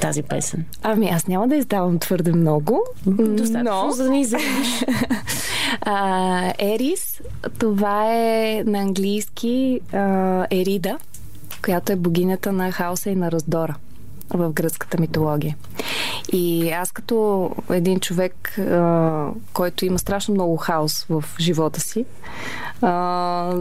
[0.00, 0.64] тази песен?
[0.82, 2.82] Ами аз няма да издавам твърде много.
[3.06, 3.90] Достатъчно, но...
[3.90, 4.26] за да ни
[5.80, 7.20] а, Ерис,
[7.58, 10.98] това е на английски а, Ерида,
[11.64, 13.76] която е богинята на хаоса и на раздора
[14.30, 15.56] в гръцката митология.
[16.32, 22.04] И аз като един човек, а, който има страшно много хаос в живота си,
[22.82, 23.54] а,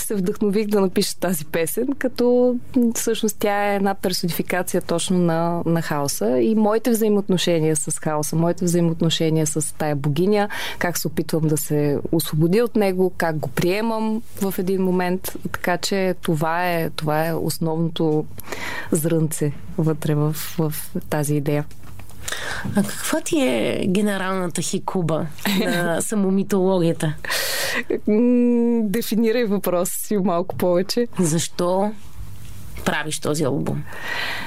[0.00, 2.56] се вдъхнових да напиша тази песен, като
[2.94, 8.64] всъщност тя е една персонификация точно на, на хаоса и моите взаимоотношения с хаоса, моите
[8.64, 14.22] взаимоотношения с тая богиня, как се опитвам да се освободя от него, как го приемам
[14.42, 15.32] в един момент.
[15.52, 18.24] Така че това е, това е основното
[18.92, 20.74] зрънце вътре в, в
[21.10, 21.64] тази идея.
[22.76, 25.26] А каква ти е генералната хикуба
[25.64, 27.14] на самомитологията?
[28.82, 31.08] Дефинирай въпрос си малко повече.
[31.20, 31.92] Защо
[32.86, 33.82] правиш този албум?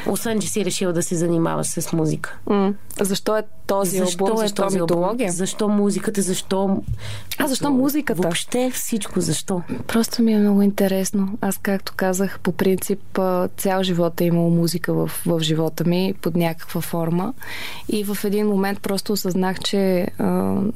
[0.07, 2.37] Освен, че си решила да се занимаваш с музика.
[2.45, 4.37] М- защо е този защо албум?
[4.37, 5.25] Е защо този митология?
[5.25, 5.37] Албум?
[5.37, 6.21] Защо музиката?
[6.21, 6.83] Защо...
[7.37, 8.21] А, защо музиката?
[8.21, 9.21] Въобще всичко.
[9.21, 9.61] Защо?
[9.87, 11.37] Просто ми е много интересно.
[11.41, 13.19] Аз, както казах, по принцип
[13.57, 17.33] цял живот е имал музика в, в живота ми под някаква форма.
[17.89, 20.25] И в един момент просто осъзнах, че а,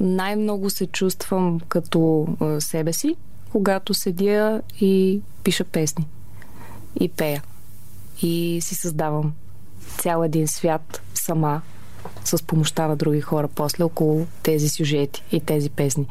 [0.00, 3.16] най-много се чувствам като а, себе си,
[3.52, 6.06] когато седя и пиша песни.
[7.00, 7.42] И пея
[8.22, 9.32] и си създавам
[9.98, 11.62] цял един свят сама
[12.24, 16.06] с помощта на други хора после около тези сюжети и тези песни.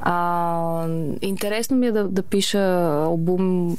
[0.00, 0.86] А,
[1.22, 2.58] интересно ми е да, да пиша
[3.04, 3.76] албум,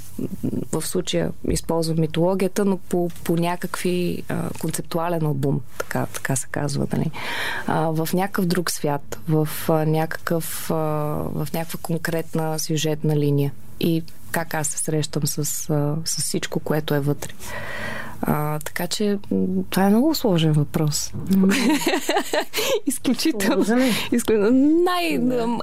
[0.71, 6.88] в случая използвам митологията, но по, по някакви а, концептуален албум, така, така се казва,
[6.93, 7.12] нали?
[7.67, 10.76] А, в някакъв друг свят, в, а, някакъв, а,
[11.34, 13.52] в някаква конкретна сюжетна линия.
[13.79, 14.04] И
[14.34, 15.46] как аз се срещам с,
[16.06, 17.34] с всичко, което е вътре.
[18.21, 19.19] А, така че
[19.69, 21.13] това е много сложен въпрос.
[22.86, 23.65] Изключително.
[24.12, 24.84] Изключително.
[24.84, 25.19] Най...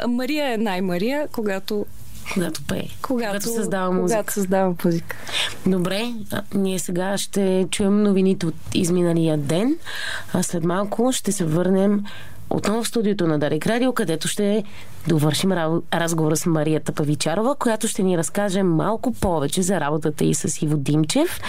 [0.08, 1.86] Мария е най-Мария, когато
[2.34, 2.88] когато пее.
[3.02, 4.16] Когато, когато създава музика.
[4.16, 5.16] Когато създава музика.
[5.66, 9.76] Добре, а, ние сега ще чуем новините от изминалия ден,
[10.32, 12.04] а след малко ще се върнем
[12.50, 14.64] отново в студиото на Дарик Радио, където ще
[15.08, 15.52] довършим
[15.94, 20.76] разговора с Марията Павичарова, която ще ни разкаже малко повече за работата и с Иво
[20.76, 21.40] Димчев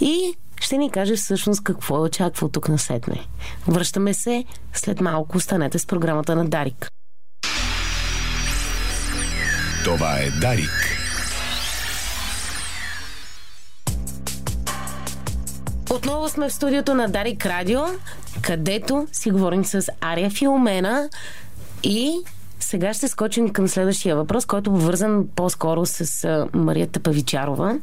[0.00, 3.26] и ще ни каже всъщност какво е очаква тук на сетне.
[3.68, 5.36] Връщаме се след малко.
[5.36, 6.88] Останете с програмата на Дарик.
[9.84, 11.05] Това е Дарик.
[15.90, 17.80] Отново сме в студиото на Дарик Радио,
[18.42, 21.08] където си говорим с Ария Филомена
[21.82, 22.16] и
[22.60, 27.78] сега ще скочим към следващия въпрос, който е вързан по-скоро с Марията Павичарова.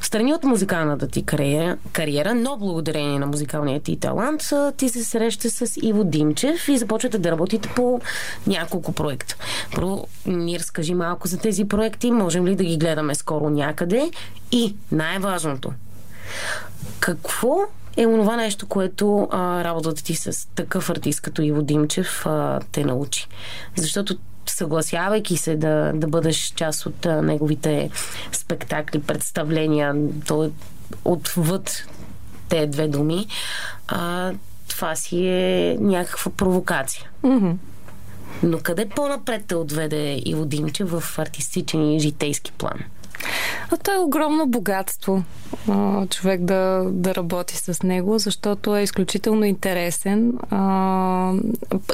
[0.00, 4.42] В страни от музикалната ти кариера, кариера, но благодарение на музикалния ти талант,
[4.76, 8.00] ти се среща с Иво Димчев и започвате да работите по
[8.46, 9.36] няколко проекта.
[9.74, 14.10] Първо, ни разкажи малко за тези проекти, можем ли да ги гледаме скоро някъде
[14.52, 15.72] и най-важното,
[17.06, 17.56] какво
[17.96, 22.84] е онова нещо, което а, работата ти с такъв артист като Иво Димчев а, те
[22.84, 23.28] научи.
[23.76, 27.90] Защото съгласявайки се да, да бъдеш част от а, неговите
[28.32, 29.94] спектакли, представления,
[30.26, 30.50] то е
[31.04, 31.86] отвъд
[32.48, 33.26] те две думи,
[33.88, 34.32] а,
[34.68, 37.10] това си е някаква провокация.
[37.24, 37.54] Mm-hmm.
[38.42, 42.78] Но къде по-напред те отведе Иво Димчев в артистичен и житейски план?
[43.70, 45.24] А то е огромно богатство
[46.10, 50.32] човек да, да работи с него, защото е изключително интересен.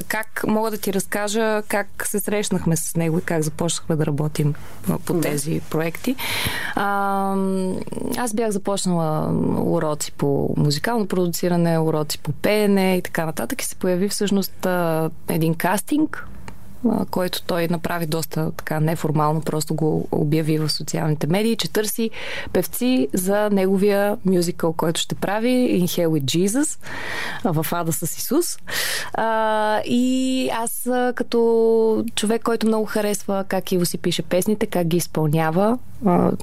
[0.09, 4.55] Как мога да ти разкажа как се срещнахме с него и как започнахме да работим
[5.05, 6.17] по тези проекти.
[8.17, 9.33] Аз бях започнала
[9.65, 14.67] уроци по музикално продуциране, уроци по пеене и така нататък и се появи всъщност
[15.29, 16.29] един кастинг
[17.11, 22.11] който той направи доста така неформално, просто го обяви в социалните медии, че търси
[22.53, 26.79] певци за неговия мюзикъл, който ще прави In Hell with Jesus
[27.45, 28.59] в Ада с Исус.
[29.15, 34.97] А, и аз като човек, който много харесва как Иво си пише песните, как ги
[34.97, 35.79] изпълнява,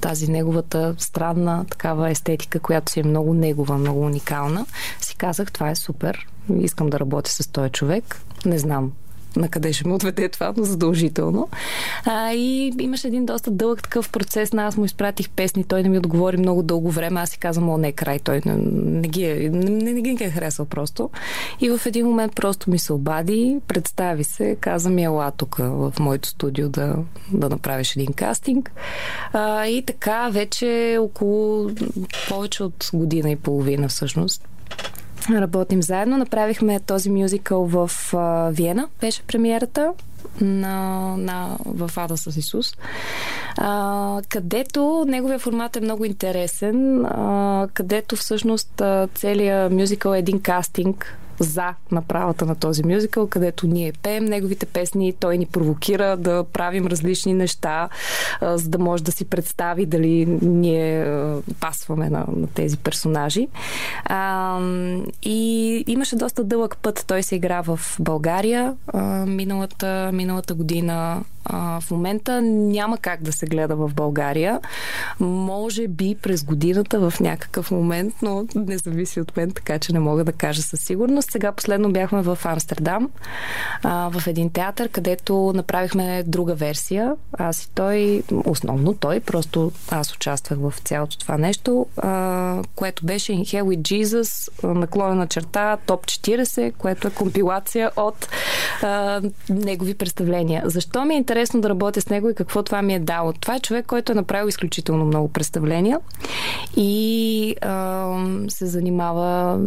[0.00, 4.66] тази неговата странна такава естетика, която си е много негова, много уникална,
[5.00, 6.26] си казах, това е супер,
[6.60, 8.22] искам да работя с този човек.
[8.46, 8.92] Не знам
[9.36, 11.48] на къде ще ме отведе това, но задължително.
[12.04, 14.52] А, и имаше един доста дълъг такъв процес.
[14.52, 17.20] На аз му изпратих песни, той не ми отговори много дълго време.
[17.20, 20.24] Аз си казвам, о, не, край, той не, не, ги, е, не, не, не ги
[20.24, 21.10] е харесал просто.
[21.60, 25.92] И в един момент просто ми се обади, представи се, каза ми, ела тук в
[26.00, 26.96] моето студио да,
[27.32, 28.72] да направиш един кастинг.
[29.32, 31.70] А, и така, вече около
[32.28, 34.48] повече от година и половина всъщност
[35.28, 36.18] работим заедно.
[36.18, 39.92] Направихме този мюзикъл в а, Виена, беше премиерата
[40.40, 42.74] на, на, в Ада с Исус,
[43.56, 48.82] а, където неговия формат е много интересен, а, където всъщност
[49.14, 55.12] целият мюзикъл е един кастинг за направата на този мюзикъл, където ние пеем неговите песни,
[55.12, 57.88] той ни провокира да правим различни неща,
[58.42, 61.06] за да може да си представи дали ние
[61.60, 63.48] пасваме на, на тези персонажи.
[64.04, 64.58] А,
[65.22, 67.04] и имаше доста дълъг път.
[67.06, 73.46] Той се игра в България а, миналата, миналата година в момента няма как да се
[73.46, 74.60] гледа в България.
[75.20, 80.00] Може би през годината в някакъв момент, но не зависи от мен, така че не
[80.00, 81.30] мога да кажа със сигурност.
[81.30, 83.10] Сега последно бяхме в Амстердам,
[83.84, 87.14] в един театър, където направихме друга версия.
[87.38, 91.86] Аз и той, основно той, просто аз участвах в цялото това нещо,
[92.74, 98.28] което беше In Hell with Jesus, наклонена черта, топ 40, което е компилация от
[99.48, 100.62] негови представления.
[100.66, 103.32] Защо ми е интересно да работя с него и какво това ми е дало.
[103.32, 106.00] Това е човек, който е направил изключително много представления
[106.76, 108.06] и а,
[108.48, 109.60] се занимава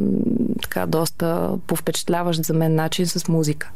[0.62, 3.72] така доста повпечатляващ за мен начин с музика.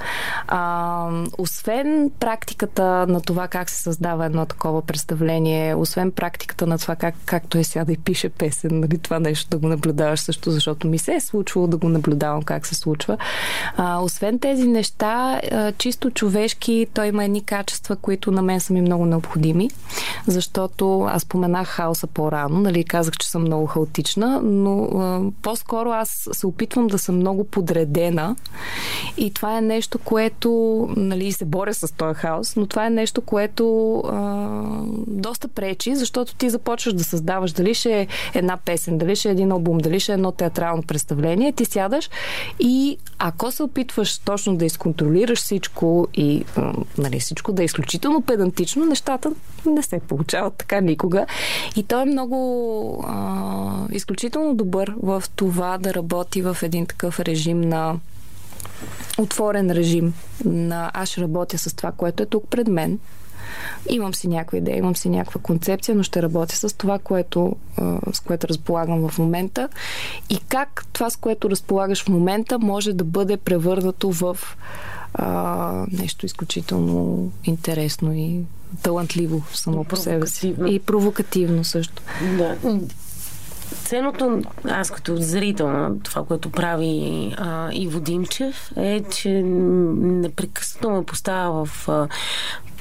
[0.48, 6.96] А, освен практиката на това как се създава едно такова представление, освен практиката на това
[6.96, 10.88] как, как той сяда и пише песен, нали, това нещо да го наблюдаваш също, защото
[10.88, 13.18] ми се е случвало да го наблюдавам как се случва.
[13.78, 18.74] А, освен тези неща, а, чисто човешки, той има едни качества, които на мен са
[18.74, 19.70] ми много необходими,
[20.28, 26.30] защото аз споменах хаоса по-рано, нали, казах, че съм много хаотична, но а, по-скоро аз
[26.32, 28.36] се опитвам да съм много подредена
[29.18, 30.50] и това е нещо, което
[30.98, 34.48] нали, се боря с този хаос, но това е нещо, което а,
[35.08, 39.32] доста пречи, защото ти започваш да създаваш дали ще е една песен, дали ще е
[39.32, 42.10] един албум, дали ще е едно театрално представление, ти сядаш
[42.60, 46.46] и ако се опитваш точно да изконтролираш всичко и
[46.98, 49.32] нали, всичко да изключително педантично, нещата
[49.66, 51.26] не се получават така никога.
[51.76, 57.62] И той е много а, изключително добър в това да работи в един такъв режим
[57.62, 57.96] на
[59.18, 60.14] отворен режим
[60.46, 63.00] на аз работя с това, което е тук пред мен.
[63.90, 67.56] Имам си някаква идея, имам си някаква концепция, но ще работя с това, което,
[68.14, 69.70] с което разполагам в момента
[70.30, 74.38] и как това, с което разполагаш в момента, може да бъде превърнато в
[75.18, 78.40] а, нещо изключително интересно и
[78.84, 80.56] талантливо само по себе си.
[80.68, 82.04] И провокативно също.
[82.38, 82.58] Да.
[83.84, 91.06] Ценното, аз като зрител на това, което прави а, и Водимчев, е, че непрекъснато ме
[91.06, 92.08] поставя в а,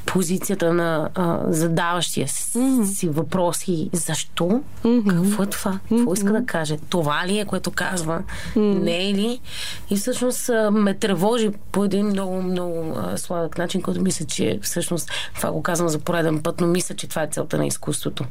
[0.06, 3.10] позицията на а, задаващия си mm-hmm.
[3.10, 3.90] въпроси.
[3.92, 4.62] Защо?
[4.84, 5.22] Mm-hmm.
[5.22, 5.78] Какво е това?
[5.88, 6.78] Какво иска да каже?
[6.88, 8.22] Това ли е, което казва?
[8.54, 8.82] Mm-hmm.
[8.82, 9.40] Не е ли?
[9.90, 14.58] И всъщност а, ме тревожи по един много, много а, сладък начин, който мисля, че
[14.62, 18.24] всъщност това го казвам за пореден път, но мисля, че това е целта на изкуството.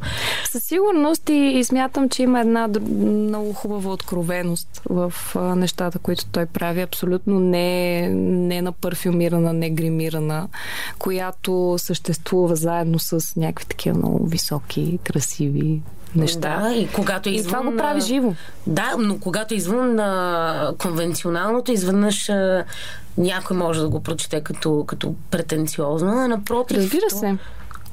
[0.52, 6.26] Със сигурност и, и смятам, че има една много хубава откровеност в а, нещата, които
[6.26, 6.82] той прави.
[6.82, 10.48] Абсолютно не, не на парфюмирана, не гримирана,
[11.00, 15.82] която съществува заедно с някакви такива много високи, красиви
[16.16, 16.60] неща.
[16.60, 17.46] Да, и когато извън...
[17.46, 18.34] И това го прави живо.
[18.68, 22.30] Да, но когато извън на конвенционалното, изведнъж
[23.18, 26.78] някой може да го прочете като, като претенциозно, а напротив...
[26.78, 27.38] Разбира се.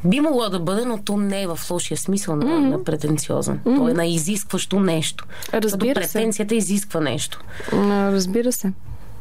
[0.05, 2.69] Би могло да бъде, но то не е в лошия смисъл на, mm-hmm.
[2.69, 3.59] на претенциозен.
[3.59, 3.77] Mm-hmm.
[3.77, 5.27] То е на изискващо нещо.
[5.53, 6.57] Разбира като претенцията се.
[6.57, 7.41] изисква нещо.
[7.73, 8.73] Разбира се.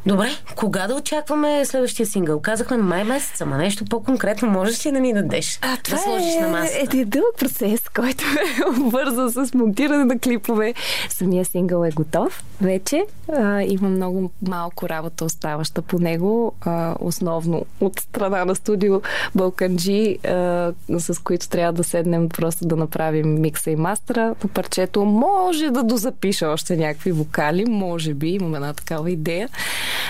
[0.06, 2.40] Добре, кога да очакваме следващия сингъл?
[2.40, 5.60] Казахме май месец, ама нещо по-конкретно можеш ли да ни дадеш?
[5.62, 6.98] А, това да сложиш е, на масата?
[6.98, 10.74] е дълъг процес, който е обвързан с монтиране на клипове.
[11.10, 13.06] Самия сингъл е готов вече.
[13.34, 16.54] А, има много малко работа оставаща по него.
[16.62, 19.02] А, основно от страна на студио
[19.36, 24.36] Балканджи, а, с които трябва да седнем просто да направим микса и мастера.
[24.40, 29.50] По парчето може да дозапиша още някакви вокали, може би, имам една такава идея.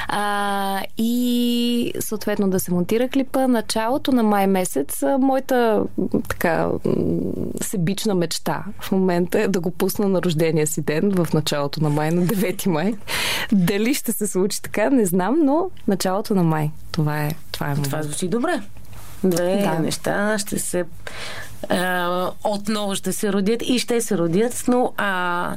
[0.07, 3.47] А, и съответно да се монтира клипа.
[3.47, 5.83] Началото на май месец моята
[6.29, 6.69] така
[7.61, 11.89] себична мечта в момента е да го пусна на рождения си ден в началото на
[11.89, 12.93] май, на 9 май.
[13.51, 16.71] Дали ще се случи така, не знам, но началото на май.
[16.91, 17.71] Това е това.
[17.71, 18.61] Е това звучи добре.
[19.23, 19.79] Две да.
[19.79, 20.85] неща ще се
[21.69, 25.55] а, отново ще се родят и ще се родят, но а,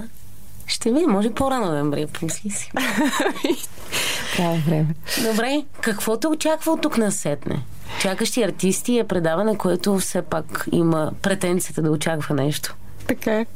[0.66, 2.70] ще видим, може по-рано ноември, помисли си.
[4.36, 4.94] Трябва време.
[5.30, 7.62] Добре, какво те очаква от тук на сетне?
[8.00, 12.74] Чакащи артисти е предаване, което все пак има претенцията да очаква нещо.
[13.06, 13.46] Така е.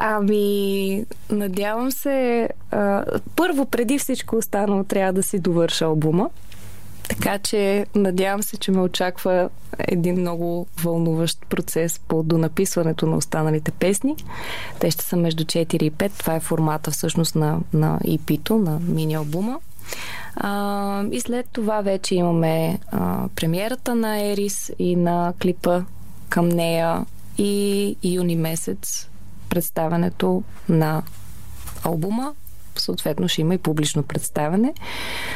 [0.00, 2.48] Ами, надявам се.
[2.70, 3.04] А,
[3.36, 6.30] първо, преди всичко останало, трябва да си довърша албума.
[7.12, 13.70] Така че надявам се, че ме очаква един много вълнуващ процес по донаписването на останалите
[13.70, 14.16] песни.
[14.80, 16.18] Те ще са между 4 и 5.
[16.18, 19.58] Това е формата всъщност на, на EP-то, на мини-албума.
[20.36, 25.82] А, и след това вече имаме а, премиерата на Ерис и на клипа
[26.28, 27.06] към нея
[27.38, 29.08] и юни месец
[29.48, 31.02] представянето на
[31.84, 32.34] албума
[32.76, 34.74] съответно ще има и публично представяне.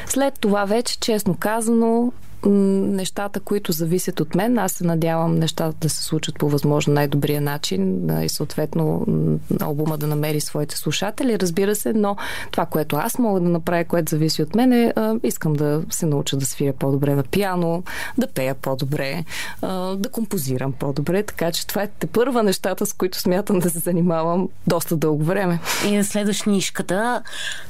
[0.07, 2.13] След това вече, честно казано,
[2.51, 4.59] нещата, които зависят от мен.
[4.59, 9.07] Аз се надявам нещата да се случат по възможно най-добрия начин и съответно
[9.61, 12.17] албума да намери своите слушатели, разбира се, но
[12.51, 14.93] това, което аз мога да направя, което зависи от мен е,
[15.23, 17.83] искам да се науча да свиря по-добре на пиано,
[18.19, 19.25] да пея по-добре,
[19.97, 23.79] да композирам по-добре, така че това е те първа нещата, с които смятам да се
[23.79, 25.59] занимавам доста дълго време.
[25.87, 27.23] И да следваш нишката,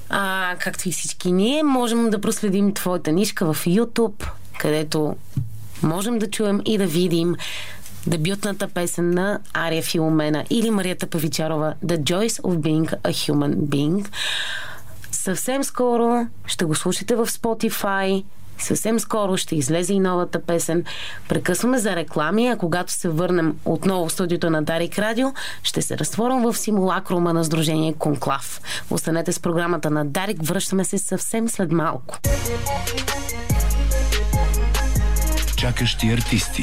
[0.09, 4.27] а, както и всички ние, можем да проследим твоята нишка в YouTube,
[4.59, 5.17] където
[5.83, 7.37] можем да чуем и да видим
[8.07, 14.09] дебютната песен на Ария Филомена или Марията Павичарова The Joys of Being a Human Being.
[15.11, 18.25] Съвсем скоро ще го слушате в Spotify.
[18.59, 20.85] Съвсем скоро ще излезе и новата песен.
[21.29, 25.29] Прекъсваме за реклами, а когато се върнем отново в студиото на Дарик Радио,
[25.63, 28.61] ще се разтворим в симулакрума на Сдружение Конклав.
[28.91, 30.43] Останете с програмата на Дарик.
[30.43, 32.19] Връщаме се съвсем след малко.
[35.57, 36.63] Чакащи артисти.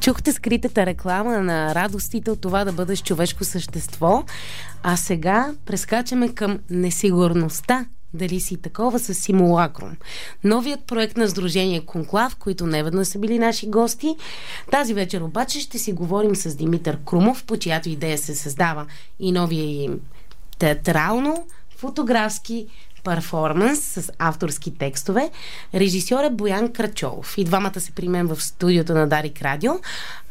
[0.00, 4.24] Чухте скритата реклама на радостите от това да бъдеш човешко същество,
[4.82, 9.96] а сега прескачаме към несигурността дали си такова с симулакрум.
[10.44, 14.16] Новият проект на Сдружение Конклав, които не веднъж са били наши гости.
[14.70, 18.86] Тази вечер обаче ще си говорим с Димитър Крумов, по чиято идея се създава
[19.20, 20.00] и новия им
[20.58, 22.66] театрално, фотографски
[23.06, 25.30] перформанс с авторски текстове.
[25.74, 27.34] Режисьор е Боян Крачолов.
[27.38, 29.72] И двамата се при мен в студиото на Дарик Радио.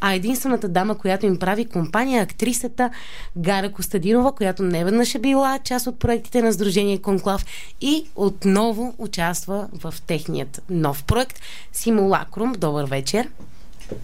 [0.00, 2.90] А единствената дама, която им прави компания, е актрисата
[3.36, 7.44] Гара Костадинова, която не веднъж е била част от проектите на Сдружение Конклав
[7.80, 11.40] и отново участва в техният нов проект
[11.72, 12.52] Симулакрум.
[12.52, 13.28] Добър вечер.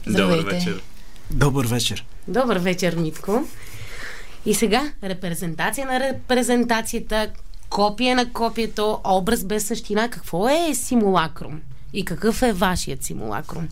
[0.07, 0.83] Добър вечер.
[1.31, 2.05] Добър вечер.
[2.29, 3.45] Добър вечер, Митко.
[4.47, 7.29] И сега репрезентация на репрезентацията,
[7.73, 10.09] копие на копието, образ без същина.
[10.09, 11.61] Какво е симулакрум?
[11.93, 13.69] И какъв е вашият симулакрум?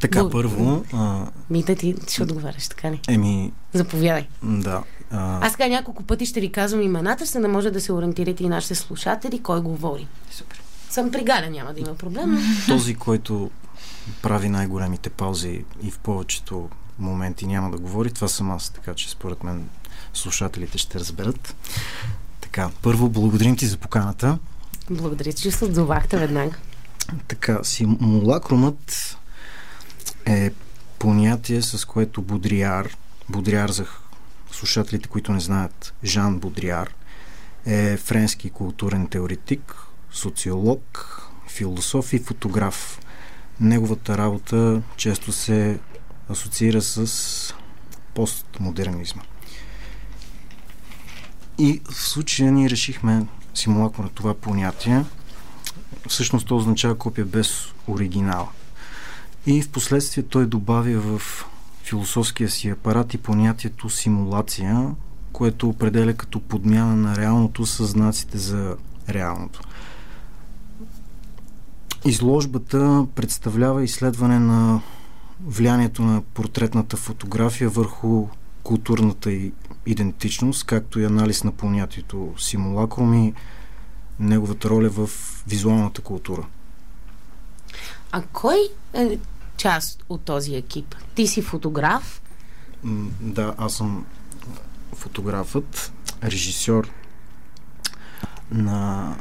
[0.00, 0.84] Така, Бу- първо...
[0.92, 3.00] А, Мита, ти ще отговаряш, така ли?
[3.08, 4.26] еми, Заповядай.
[4.42, 4.82] да.
[5.10, 8.44] А, Аз сега няколко пъти ще ви казвам имената, за да може да се ориентирате
[8.44, 10.06] и нашите слушатели, кой говори.
[10.30, 10.62] Супер.
[10.90, 12.38] Съм при Галя, няма да има проблем.
[12.68, 13.50] този, който
[14.22, 16.68] прави най-големите паузи и в повечето
[16.98, 19.68] моменти няма да говори, това съм аз, така че според мен
[20.14, 21.54] слушателите ще разберат.
[22.40, 24.38] Така, първо благодарим ти за поканата.
[24.90, 26.56] Благодаря, че се отзовахте веднага.
[27.28, 29.16] Така, симулакрумът
[30.26, 30.50] е
[30.98, 32.96] понятие, с което Бодриар,
[33.28, 33.86] Бодриар за
[34.52, 36.94] слушателите, които не знаят, Жан Бодриар,
[37.66, 39.76] е френски културен теоретик,
[40.12, 41.16] социолог,
[41.48, 43.00] философ и фотограф.
[43.60, 45.78] Неговата работа често се
[46.28, 47.54] асоциира с
[48.14, 49.22] постмодернизма.
[51.62, 55.04] И в случая ние решихме симулакър на това понятие.
[56.08, 58.48] Всъщност то означава копия без оригинал.
[59.46, 61.44] И в последствие той добавя в
[61.82, 64.90] философския си апарат и понятието симулация,
[65.32, 68.76] което определя като подмяна на реалното с знаците за
[69.08, 69.60] реалното.
[72.04, 74.80] Изложбата представлява изследване на
[75.44, 78.28] влиянието на портретната фотография върху
[78.62, 79.52] културната и
[79.86, 83.34] идентичност, както и анализ на понятието симулакрум и
[84.20, 85.10] неговата роля в
[85.48, 86.46] визуалната култура.
[88.12, 88.58] А кой
[88.94, 89.18] е
[89.56, 90.94] част от този екип?
[91.14, 92.22] Ти си фотограф.
[92.82, 94.06] М, Да, аз съм
[94.94, 95.92] фотографът,
[96.24, 96.90] режисьор
[98.50, 99.16] на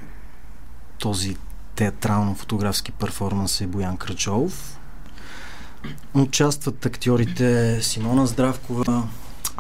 [0.99, 1.37] този
[1.75, 4.79] театрално-фотографски перформанс е Боян Крачолов.
[6.13, 9.07] Участват актьорите Симона Здравкова,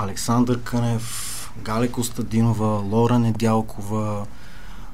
[0.01, 4.25] Александър Кънев, Галя Костадинова, Лора Недялкова,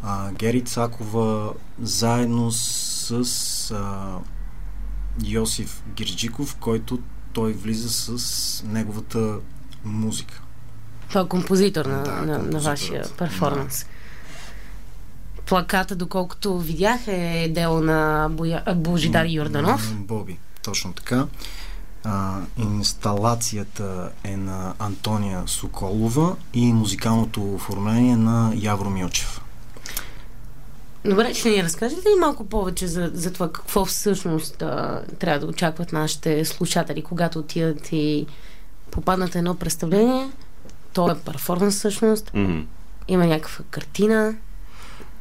[0.03, 4.17] а, Гери Цакова, заедно с а,
[5.25, 6.99] Йосиф Гирджиков, който
[7.33, 9.35] той влиза с неговата
[9.85, 10.41] музика.
[11.09, 13.85] Това е композитор на, Да, на, на вашия перформанс.
[15.45, 18.63] Плаката, доколкото видях, е дело на Боя...
[18.75, 19.95] Божидар Йорданов.
[19.95, 21.27] Боби, точно така.
[22.05, 29.41] А, инсталацията е на Антония Соколова и музикалното оформление на Явро Милчев.
[31.05, 35.45] Добре, ще ни разкажете ли малко повече за, за това какво всъщност а, трябва да
[35.45, 38.25] очакват нашите слушатели, когато отидат и
[38.91, 40.29] попаднат едно представление?
[40.93, 42.59] То е перформанс всъщност, Мгм.
[43.07, 44.35] има някаква картина,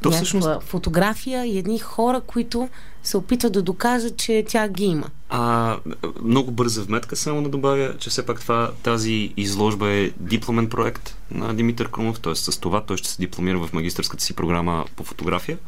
[0.04, 2.68] То всъщност фотография и едни хора, които
[3.02, 5.06] се опитват да докажат, че тя ги има.
[5.28, 5.76] А,
[6.22, 11.16] много бърза вметка само да добавя, че все пак това, тази изложба е дипломен проект
[11.30, 12.34] на Димитър Крумов, т.е.
[12.34, 15.58] с това той ще се дипломира в магистърската си програма по фотография.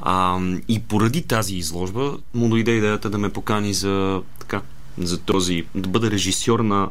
[0.00, 4.62] А, и поради тази изложба му дойде идеята да ме покани за, така,
[4.98, 6.88] за този, да бъда режисьор на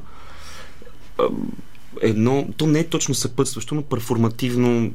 [2.01, 4.91] едно, то не е точно съпътстващо, но перформативно,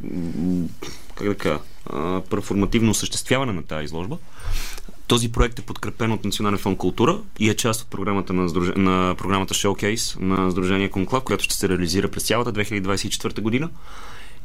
[1.14, 1.58] как да кажа,
[2.30, 4.18] перформативно осъществяване на тази изложба.
[5.06, 8.82] Този проект е подкрепен от Национален фонд култура и е част от програмата на, Сдружение,
[8.82, 13.70] на програмата Showcase на Сдружение Конклав, която ще се реализира през цялата 2024 година.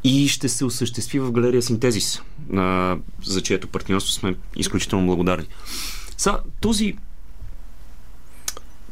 [0.03, 2.21] и ще се осъществи в галерия Синтезис,
[3.23, 5.47] за чието партньорство сме изключително благодарни.
[6.17, 6.97] Са, този,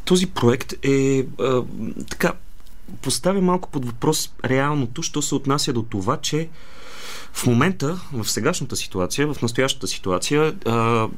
[0.06, 1.64] този проект е а,
[2.10, 2.34] така
[3.02, 6.50] поставя малко под въпрос реалното, що се отнася до това, че
[7.34, 10.56] в момента, в сегашната ситуация, в настоящата ситуация,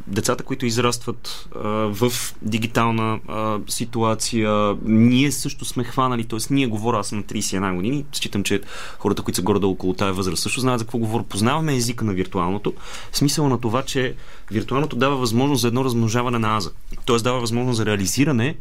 [0.08, 1.50] децата, които израстват
[1.90, 2.12] в
[2.42, 3.20] дигитална
[3.68, 6.40] ситуация, ние също сме хванали, т.е.
[6.50, 8.62] ние говоря, аз съм на 31 години, считам, че
[9.00, 11.24] хората, които са горе около тази възраст, също знаят за какво говоря.
[11.24, 12.74] Познаваме езика на виртуалното,
[13.12, 14.16] смисъл на това, че
[14.52, 16.72] виртуалното дава възможност за едно размножаване на аза.
[17.06, 17.18] Т.е.
[17.18, 18.58] дава възможност за реализиране,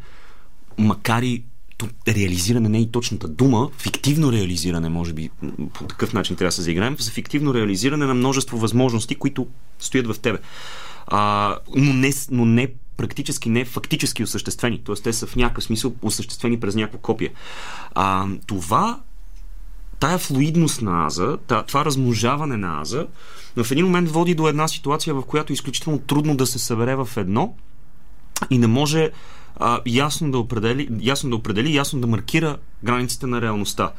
[0.78, 1.44] макар и
[2.08, 5.30] реализиране не е и точната дума, фиктивно реализиране, може би
[5.74, 9.46] по такъв начин трябва да се заиграем, за фиктивно реализиране на множество възможности, които
[9.78, 10.38] стоят в тебе.
[11.06, 14.84] А, но, не, но не практически не фактически осъществени.
[14.84, 14.94] Т.е.
[14.94, 17.32] те са в някакъв смисъл осъществени през някакво копие.
[17.94, 19.00] А, това
[20.00, 23.06] тая флуидност на аза, това размножаване на аза,
[23.56, 26.96] в един момент води до една ситуация, в която е изключително трудно да се събере
[26.96, 27.54] в едно
[28.50, 29.10] и не може
[29.56, 33.92] а, ясно, да определи, ясно да определи, ясно да маркира границите на реалността.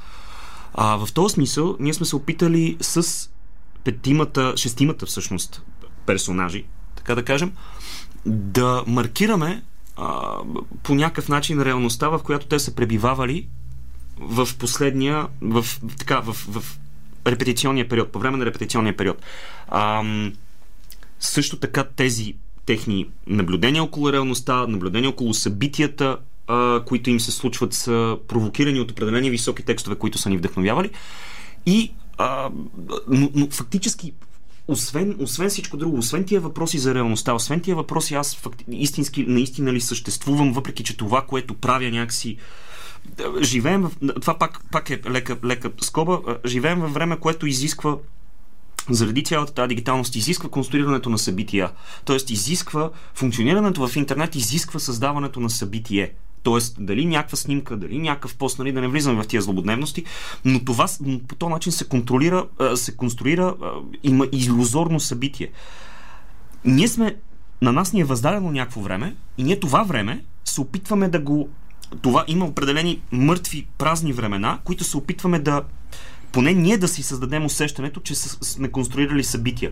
[0.73, 3.29] А, в този смисъл ние сме се опитали с
[3.83, 5.61] петимата, шестимата всъщност
[6.05, 7.53] персонажи, така да кажем,
[8.25, 9.63] да маркираме
[9.97, 10.37] а,
[10.83, 13.47] по някакъв начин реалността, в която те са пребивавали
[14.19, 15.65] в последния, в,
[15.97, 16.79] така, в, в
[17.27, 19.21] репетиционния период, по време на репетиционния период.
[19.67, 20.03] А,
[21.19, 22.35] също така тези
[22.67, 28.91] техни наблюдения около реалността, наблюдения около събитията, а, които им се случват, са провокирани от
[28.91, 30.89] определени високи текстове, които са ни вдъхновявали.
[31.65, 32.49] И а,
[33.07, 34.13] но, но фактически
[34.67, 39.25] освен, освен всичко друго, освен тия въпроси за реалността, освен тия въпроси, аз факти, истински,
[39.27, 42.37] наистина ли съществувам, въпреки че това, което правя някакси
[43.41, 43.91] живеем в...
[44.21, 46.19] Това пак, пак е лека, лека скоба.
[46.45, 47.97] Живеем във време, което изисква
[48.89, 51.71] заради цялата тази дигиталност изисква конструирането на събития.
[52.05, 56.11] Тоест изисква функционирането в интернет, изисква създаването на събитие.
[56.43, 60.03] Тоест, дали някаква снимка, дали някакъв пост, нали, да не влизаме в тия злободневности,
[60.45, 60.87] но това
[61.27, 63.55] по този начин се контролира, се конструира,
[64.03, 65.51] има иллюзорно събитие.
[66.65, 67.15] Ние сме,
[67.61, 71.49] на нас ни е въздадено някакво време и ние това време се опитваме да го
[72.01, 75.63] това има определени мъртви, празни времена, които се опитваме да
[76.37, 79.71] поне ние да си създадем усещането, че сме конструирали събития.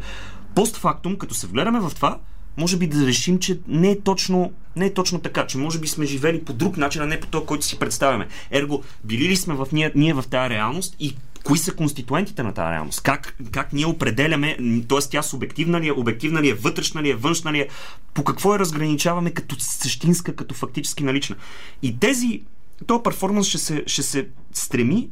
[0.55, 2.19] Постфактум, като се вгледаме в това,
[2.57, 5.87] може би да решим, че не е точно, не е точно така, че може би
[5.87, 8.27] сме живели по друг начин, а не по този, който си представяме.
[8.51, 12.53] Ерго, били ли сме в ние, ние в тази реалност и кои са конституентите на
[12.53, 13.01] тази реалност?
[13.01, 14.57] Как, как ние определяме,
[14.89, 14.99] т.е.
[15.11, 17.67] тя субективна ли е, обективна ли е, вътрешна ли е, външна ли е,
[18.13, 21.35] по какво я разграничаваме като същинска, като фактически налична.
[21.81, 22.41] И тези,
[22.87, 25.09] този перформанс ще се, ще се стреми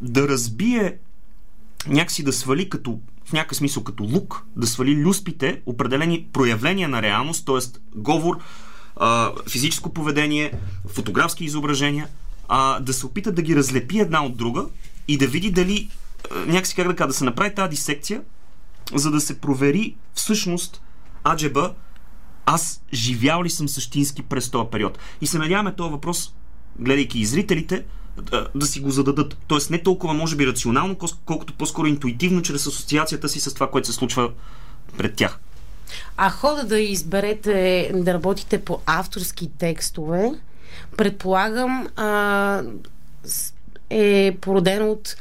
[0.00, 0.98] да разбие
[1.86, 7.02] някакси да свали като в някакъв смисъл като лук, да свали люспите, определени проявления на
[7.02, 7.78] реалност, т.е.
[7.96, 8.36] говор,
[9.48, 10.52] физическо поведение,
[10.88, 12.08] фотографски изображения,
[12.48, 14.66] а, да се опита да ги разлепи една от друга
[15.08, 15.90] и да види дали
[16.46, 18.22] някакси как да кажа, да се направи тази дисекция,
[18.94, 20.82] за да се провери всъщност
[21.24, 21.74] аджеба
[22.46, 24.98] аз живял ли съм същински през този период.
[25.20, 26.34] И се надяваме този въпрос,
[26.78, 27.84] гледайки и зрителите,
[28.22, 29.36] да, да си го зададат.
[29.46, 33.88] Тоест не толкова, може би, рационално, колкото по-скоро интуитивно, чрез асоциацията си с това, което
[33.88, 34.30] се случва
[34.96, 35.38] пред тях.
[36.16, 40.32] А хода да изберете да работите по авторски текстове,
[40.96, 42.62] предполагам, а,
[43.90, 45.16] е породено от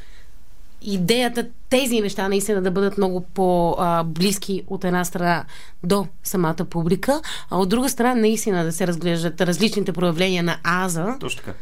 [0.81, 5.45] идеята тези неща наистина да бъдат много по-близки от една страна
[5.83, 11.15] до самата публика, а от друга страна наистина да се разглеждат различните проявления на аза.
[11.19, 11.57] Точно така.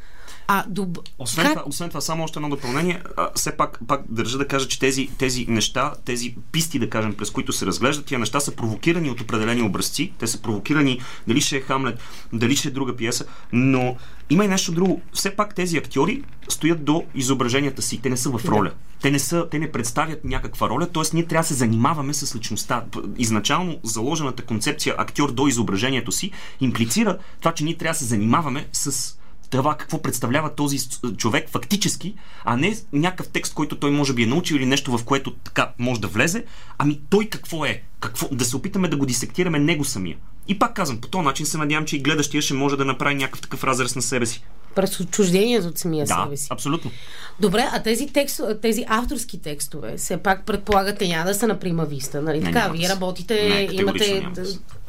[0.47, 0.99] А, доб...
[1.19, 1.53] освен, как...
[1.53, 3.01] това, освен това, само още едно допълнение.
[3.17, 7.13] А, все пак, пак държа да кажа, че тези, тези неща, тези писти, да кажем,
[7.13, 10.13] през които се разглеждат, тия неща са провокирани от определени образци.
[10.19, 11.99] Те са провокирани дали ще е Хамлет,
[12.33, 13.97] дали ще е друга пиеса, но
[14.29, 15.01] има и нещо друго.
[15.13, 18.01] Все пак тези актьори стоят до изображенията си.
[18.01, 18.71] Те не са в роля.
[19.01, 21.03] Те не, са, те не представят някаква роля, т.е.
[21.13, 22.83] ние трябва да се занимаваме с личността.
[23.17, 26.31] Изначално заложената концепция актьор до изображението си
[26.61, 29.15] имплицира това, че ние трябва да се занимаваме с
[29.57, 30.77] това какво представлява този
[31.17, 35.03] човек фактически, а не някакъв текст, който той може би е научил или нещо, в
[35.03, 36.45] което така може да влезе,
[36.77, 37.83] ами той какво е?
[37.99, 38.27] Какво?
[38.31, 40.17] Да се опитаме да го дисектираме него самия.
[40.47, 43.15] И пак казвам, по този начин се надявам, че и гледащия ще може да направи
[43.15, 44.43] някакъв такъв разрез на себе си
[44.75, 46.47] през отчуждението от самия да, себе си.
[46.51, 46.91] абсолютно.
[47.39, 51.85] Добре, а тези, текст, тези авторски текстове, все пак предполагате няма да са на прима
[51.85, 52.67] виста, нали не, така?
[52.67, 54.27] Вие работите, не, имате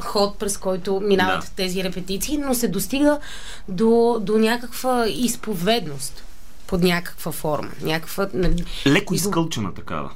[0.00, 1.50] ход, през който минават да.
[1.56, 3.18] тези репетиции, но се достига
[3.68, 6.24] до, до някаква изповедност
[6.66, 7.70] под някаква форма.
[7.82, 10.10] Някаква, нали, Леко изкълчена такава.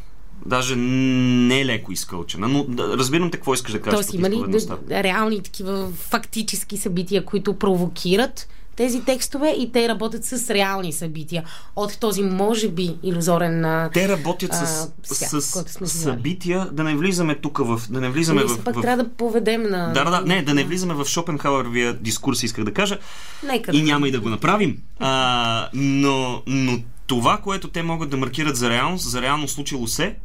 [0.46, 3.94] Даже не леко изкълчена, но да, разбирам те какво искаш да кажеш.
[3.96, 4.60] Тоест има ли
[4.90, 8.48] реални такива фактически събития, които провокират
[8.78, 11.44] тези текстове и те работят с реални събития
[11.76, 16.96] от този, може би, иллюзорен а, Те работят а, с, свят, с събития, да не
[16.96, 17.80] влизаме тук в...
[17.90, 18.80] Да не влизаме Ние в, пак в...
[18.80, 19.92] трябва да поведем на...
[19.92, 22.98] Да, да, да, не, да не влизаме в Шопенхауеровия дискурс, исках да кажа.
[23.42, 24.78] Нека И няма и да го направим.
[24.98, 30.16] А, но, но това, което те могат да маркират за реалност, за реално случило се,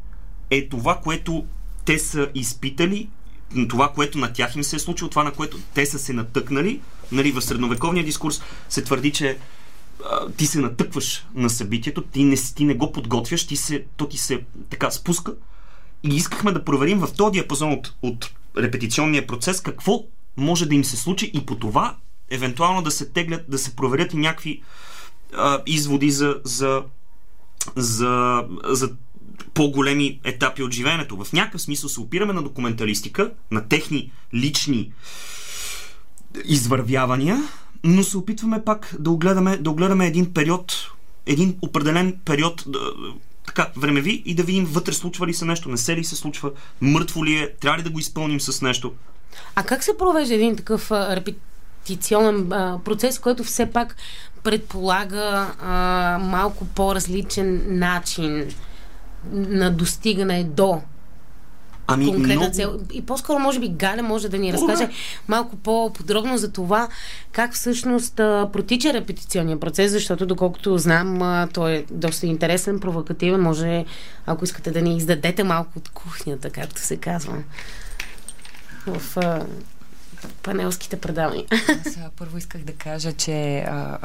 [0.49, 1.45] е това, което
[1.85, 3.09] те са изпитали,
[3.69, 6.81] това, което на тях им се е случило, това, на което те са се натъкнали.
[7.13, 9.37] Нали, в средновековния дискурс се твърди, че
[10.05, 14.07] а, ти се натъкваш на събитието, ти не, ти не го подготвяш, ти се, то
[14.07, 15.33] ти се така спуска.
[16.03, 20.03] И искахме да проверим в този диапазон от, от репетиционния процес какво
[20.37, 21.95] може да им се случи и по това
[22.29, 24.61] евентуално да се теглят, да се проверят и някакви
[25.33, 26.83] а, изводи за, за,
[27.75, 28.91] за, за
[29.53, 31.23] по-големи етапи от живеенето.
[31.23, 34.91] В някакъв смисъл се опираме на документалистика, на техни лични
[36.45, 37.37] извървявания,
[37.83, 40.91] но се опитваме пак да огледаме, да огледаме един период,
[41.25, 42.65] един определен период
[43.45, 46.51] така, времеви и да видим вътре случва ли се нещо, не се ли се случва,
[46.81, 48.93] мъртво ли е, трябва ли да го изпълним с нещо.
[49.55, 53.95] А как се провежда един такъв а, репетиционен а, процес, който все пак
[54.43, 58.49] предполага а, малко по-различен начин
[59.31, 60.81] на достигане до
[61.87, 62.53] Ами, конкретна много...
[62.53, 62.79] цел.
[62.93, 64.89] И по-скоро, може би, Галя може да ни О, разкаже
[65.27, 66.87] малко по-подробно за това
[67.31, 73.41] как всъщност а, протича репетиционния процес, защото доколкото знам, а, той е доста интересен, провокативен.
[73.41, 73.85] Може,
[74.25, 77.37] ако искате да ни издадете малко от кухнята, както се казва
[78.87, 79.45] в а,
[80.43, 81.45] панелските предавания.
[81.85, 83.97] Аз първо исках да кажа, че а,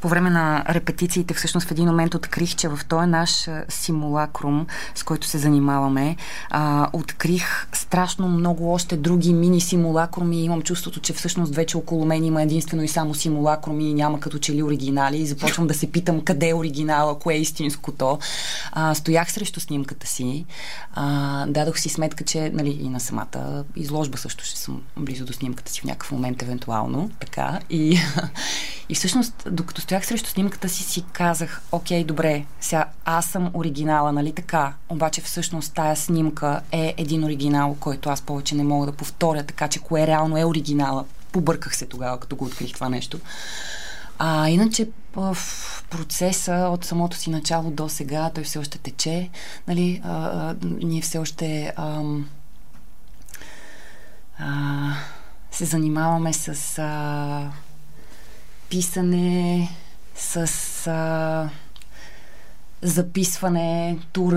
[0.00, 5.02] по време на репетициите всъщност в един момент открих, че в този наш симулакрум, с
[5.02, 6.16] който се занимаваме,
[6.50, 12.24] а, открих страшно много още други мини симулакруми имам чувството, че всъщност вече около мен
[12.24, 15.92] има единствено и само симулакруми и няма като че ли оригинали и започвам да се
[15.92, 18.18] питам къде е оригинала, кое е истинското.
[18.72, 20.44] А, стоях срещу снимката си,
[20.94, 25.32] а, дадох си сметка, че нали, и на самата изложба също ще съм близо до
[25.32, 27.10] снимката си в някакъв момент, евентуално.
[27.20, 27.60] Така.
[27.70, 27.98] И,
[28.88, 34.12] и всъщност, докато стоях срещу снимката си, си казах, окей, добре, сега аз съм оригинала,
[34.12, 34.74] нали така?
[34.88, 39.68] Обаче всъщност тая снимка е един оригинал, който аз повече не мога да повторя, така
[39.68, 41.04] че кое реално е оригинала.
[41.32, 43.20] Побърках се тогава, като го открих това нещо.
[44.18, 45.36] А иначе в
[45.90, 49.30] процеса от самото си начало до сега, той все още тече.
[49.68, 52.28] Нали, а, а, ние все още ам,
[54.38, 54.94] а,
[55.50, 57.50] се занимаваме с а,
[58.70, 59.68] писане,
[60.14, 60.36] с
[60.86, 61.48] а,
[62.82, 64.30] записване, ту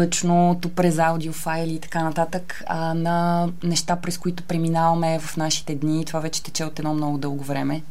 [0.76, 6.06] през аудиофайли и така нататък, а, на неща, през които преминаваме в нашите дни.
[6.06, 7.84] Това вече тече от едно много дълго време.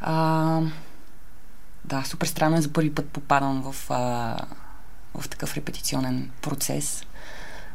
[0.00, 0.60] А,
[1.84, 2.60] да, супер странно е.
[2.60, 4.36] За първи път попадам в, а,
[5.18, 7.04] в такъв репетиционен процес,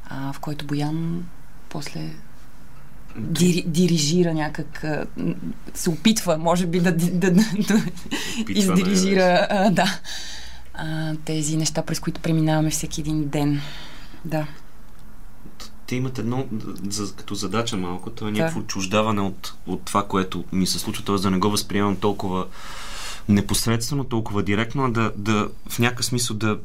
[0.10, 1.26] а, в който Боян
[1.70, 2.10] после
[3.18, 4.86] дири, дирижира някак,
[5.74, 7.84] се опитва, може би, да, да, да, да
[8.49, 9.99] издирижира а, да,
[10.74, 13.61] а, тези неща, през които преминаваме всеки един ден.
[14.26, 14.47] Да.
[15.88, 16.45] те имат едно
[16.89, 18.39] за, като задача малко, то е Да.
[18.39, 21.15] някакво отчуждаване от, от това, което ми се случва, т.е.
[21.15, 22.45] да не го възприемам толкова
[23.30, 26.59] непосредствено, толкова директно, а да, да в някакъв смисъл да,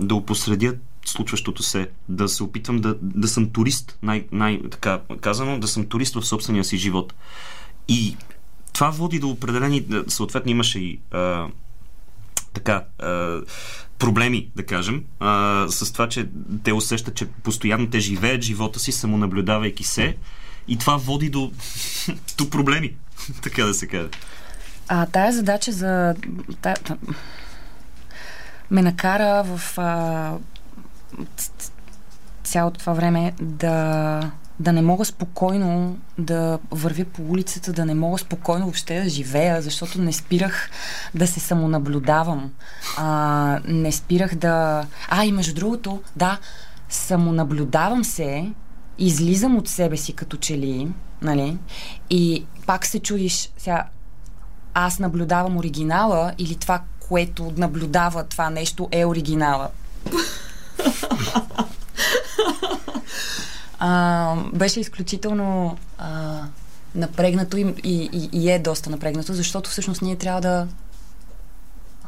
[0.00, 0.74] да опосредя
[1.04, 5.86] случващото се, да се опитвам да, да съм турист, най, най, така казано, да съм
[5.86, 7.14] турист в собствения си живот.
[7.88, 8.16] И
[8.72, 11.46] това води до определени, съответно имаше и а,
[12.52, 13.40] така, а,
[13.98, 16.28] проблеми, да кажем, а, с това, че
[16.64, 20.16] те усещат, че постоянно те живеят живота си, самонаблюдавайки се,
[20.68, 21.52] и това води до,
[22.38, 22.96] до проблеми,
[23.42, 24.08] така да се каже.
[24.88, 26.14] А тая задача за...
[26.62, 26.74] Та,
[28.70, 30.32] ме накара в а,
[32.44, 38.18] цялото това време да, да не мога спокойно да вървя по улицата, да не мога
[38.18, 40.70] спокойно въобще да живея, защото не спирах
[41.14, 42.52] да се самонаблюдавам.
[42.96, 44.86] А, не спирах да...
[45.08, 46.38] А, и между другото, да,
[46.88, 48.52] самонаблюдавам се,
[48.98, 50.88] излизам от себе си като че ли,
[51.22, 51.58] нали?
[52.10, 53.84] И пак се чудиш, сега,
[54.74, 59.68] аз наблюдавам оригинала или това, което наблюдава това нещо е оригинала.
[63.78, 66.40] а, беше изключително а,
[66.94, 70.68] напрегнато и, и, и, е доста напрегнато, защото всъщност ние трябва да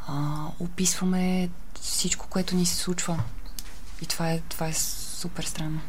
[0.07, 0.13] а,
[0.59, 1.49] описваме
[1.81, 3.19] всичко, което ни се случва.
[4.01, 5.79] И това е, това е супер странно.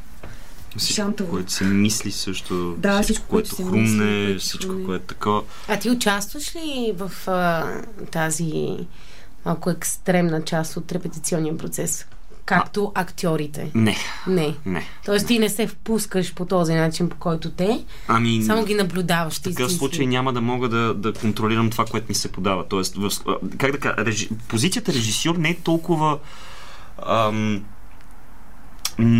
[0.76, 1.30] Всичко, Шантово.
[1.30, 4.86] което се мисли също, Да, всичко, всичко, което което се хрумне, мисли, всичко, хрумне.
[4.86, 5.42] което е такова.
[5.68, 7.66] А ти участваш ли в а,
[8.12, 8.76] тази
[9.44, 12.06] малко екстремна част от репетиционния процес?
[12.48, 13.70] Както актьорите.
[13.74, 13.96] Не,
[14.26, 14.54] Не.
[14.66, 14.82] не.
[15.04, 19.34] Тоест ти не се впускаш по този начин, по който те, Ами, само ги наблюдаваш.
[19.34, 22.68] в такъв случай няма да мога да, да контролирам това, което ми се подава.
[22.68, 26.18] Тоест, в, а, как да кажа, режи, позицията режисьор не е толкова...
[27.06, 27.64] Ам,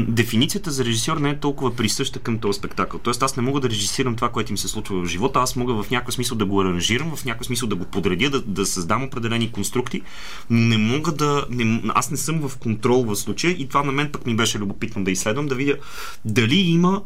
[0.08, 3.00] дефиницията за режисьор не е толкова присъща към този спектакъл.
[3.00, 5.82] Тоест аз не мога да режисирам това, което им се случва в живота, аз мога
[5.82, 9.04] в някакъв смисъл да го аранжирам, в някакъв смисъл да го подредя, да, да създам
[9.04, 10.02] определени конструкти,
[10.50, 11.46] но не мога да...
[11.50, 14.58] Не, аз не съм в контрол в случая и това на мен пък ми беше
[14.58, 15.76] любопитно да изследвам, да видя
[16.24, 17.02] дали има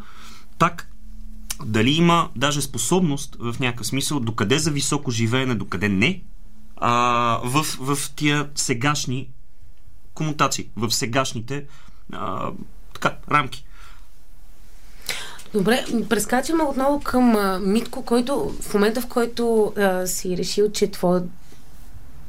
[0.58, 0.88] так
[1.64, 6.22] дали има даже способност в някакъв смисъл, докъде за високо живеене, докъде не,
[6.76, 6.90] а,
[7.44, 9.28] в, в тия сегашни
[10.14, 11.64] комутации, в сегашните
[12.12, 12.50] а,
[12.94, 13.64] така, рамки.
[15.54, 20.90] Добре, прескачаме отново към а, Митко, който в момента, в който а, си решил, че
[20.90, 21.20] твой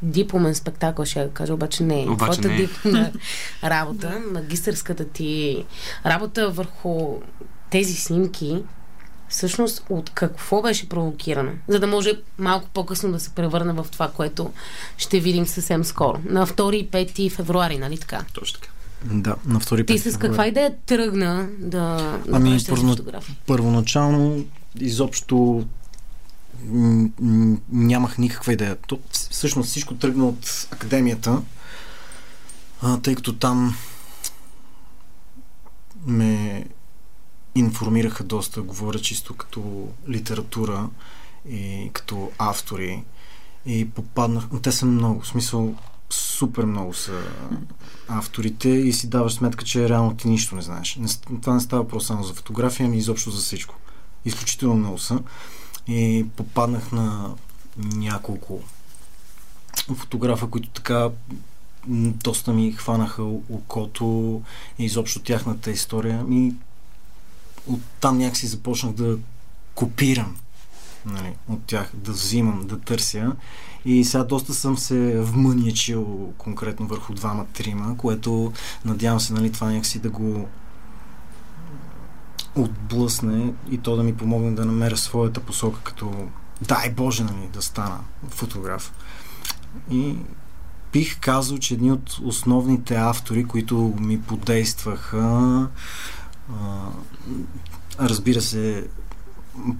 [0.01, 2.09] дипломен спектакъл, ще кажа, обаче не е.
[2.09, 2.57] Обаче Твоята не е.
[2.57, 3.11] дипломна
[3.63, 5.65] работа, магистърската ти
[6.05, 7.19] работа върху
[7.69, 8.63] тези снимки,
[9.29, 11.51] всъщност от какво беше провокирана?
[11.67, 14.53] За да може малко по-късно да се превърне в това, което
[14.97, 16.19] ще видим съвсем скоро.
[16.25, 18.25] На 2 и 5 февруари, нали така?
[18.33, 18.73] Точно така.
[19.05, 21.97] Да, на втори Ти с каква идея тръгна да
[22.31, 23.35] Ами, направиш тези първо- фотографии?
[23.47, 24.45] Първоначално
[24.79, 25.65] изобщо
[26.65, 28.75] м- м- нямах никаква идея.
[28.87, 31.41] То, всъщност всичко тръгна от академията,
[32.81, 33.75] а, тъй като там
[36.05, 36.65] ме
[37.55, 40.89] информираха доста, говоря чисто като литература
[41.49, 43.03] и като автори.
[43.65, 44.43] И попаднах.
[44.61, 45.75] Те са много, в смисъл
[46.13, 47.21] супер много са
[48.07, 50.99] авторите и си даваш сметка, че реално ти нищо не знаеш.
[51.41, 53.75] Това не става просто само за фотография, ами изобщо за всичко.
[54.25, 55.19] Изключително много са.
[55.87, 57.35] И попаднах на
[57.77, 58.61] няколко
[59.95, 61.09] фотографа, които така
[61.87, 64.41] доста ми хванаха окото
[64.79, 66.25] и изобщо тяхната история.
[66.31, 66.53] И
[67.67, 69.17] оттам някакси започнах да
[69.75, 70.35] копирам
[71.05, 73.35] нали, от тях, да взимам, да търся.
[73.85, 78.53] И сега доста съм се вмънячил конкретно върху двама-трима, което
[78.85, 80.47] надявам се нали, това някакси да го
[82.55, 86.27] отблъсне и то да ми помогне да намеря своята посока, като
[86.61, 88.93] дай Боже нали, да стана фотограф.
[89.91, 90.15] И
[90.91, 95.67] бих казал, че едни от основните автори, които ми подействаха,
[96.49, 96.87] а,
[97.99, 98.87] разбира се,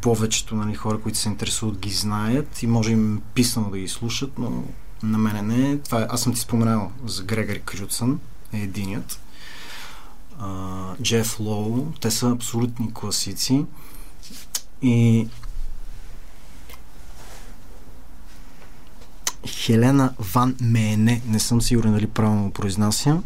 [0.01, 4.31] повечето нали, хора, които се интересуват, ги знаят и може им писано да ги слушат,
[4.37, 4.63] но
[5.03, 5.77] на мене не.
[5.77, 8.19] Това, е- аз съм ти споменал за Грегори Крюцън,
[8.53, 9.19] е единият.
[10.39, 13.65] А, Джеф Лоу, те са абсолютни класици.
[14.81, 15.27] И
[19.47, 23.23] Хелена Ван Мене, не съм сигурен дали правилно произнасям.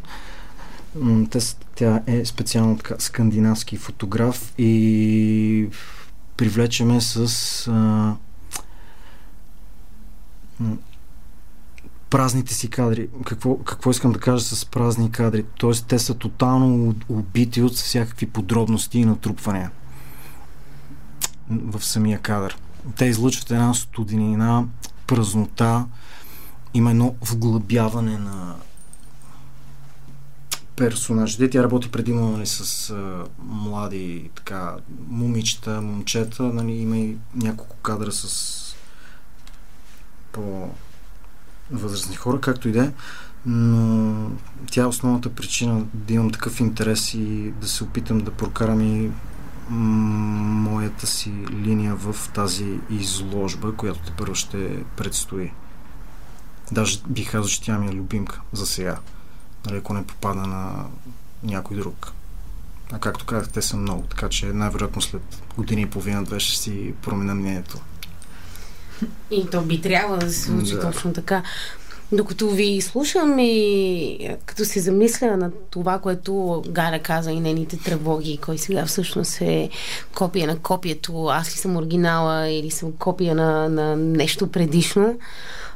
[1.76, 5.68] Тя е специално така скандинавски фотограф и
[6.38, 8.16] привлечеме с а,
[12.10, 13.10] празните си кадри.
[13.26, 15.46] Какво, какво искам да кажа с празни кадри?
[15.58, 19.72] Тоест, те са тотално убити от всякакви подробности и натрупвания
[21.50, 22.58] в самия кадър.
[22.96, 24.66] Те излъчват една студенина,
[25.08, 25.86] празнота,
[26.74, 28.56] има едно вглъбяване на
[30.78, 31.50] персонажите.
[31.50, 34.76] Тя работи предимно нали, с а, млади така,
[35.08, 36.44] момичета, момчета.
[36.44, 38.76] Нали, има и няколко кадра с
[40.32, 42.92] по-възрастни хора, както и да е.
[43.46, 44.32] Но
[44.72, 49.12] тя е основната причина да имам такъв интерес и да се опитам да прокарам и
[49.70, 55.52] моята си линия в тази изложба, която те първо ще предстои.
[56.72, 58.98] Даже бих казал, че тя ми е любимка за сега.
[59.68, 60.86] Нали, ако не попада на
[61.44, 62.12] някой друг.
[62.92, 65.22] А както казах, те са много, така че най-вероятно след
[65.58, 67.78] години и половина-две ще си променя мнението.
[69.32, 70.82] И то би трябвало да се случи Да.
[70.82, 71.44] точно така.
[72.12, 77.78] Докато ви слушам и е, като се замисля на това, което Галя каза и нейните
[77.78, 79.70] тревоги, кой сега всъщност е
[80.16, 85.20] копия на копието, аз ли съм оригинала или съм копия на, на нещо предишно,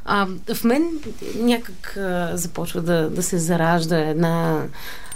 [0.04, 0.90] а, в мен
[1.36, 4.62] някак а, започва да, да се заражда една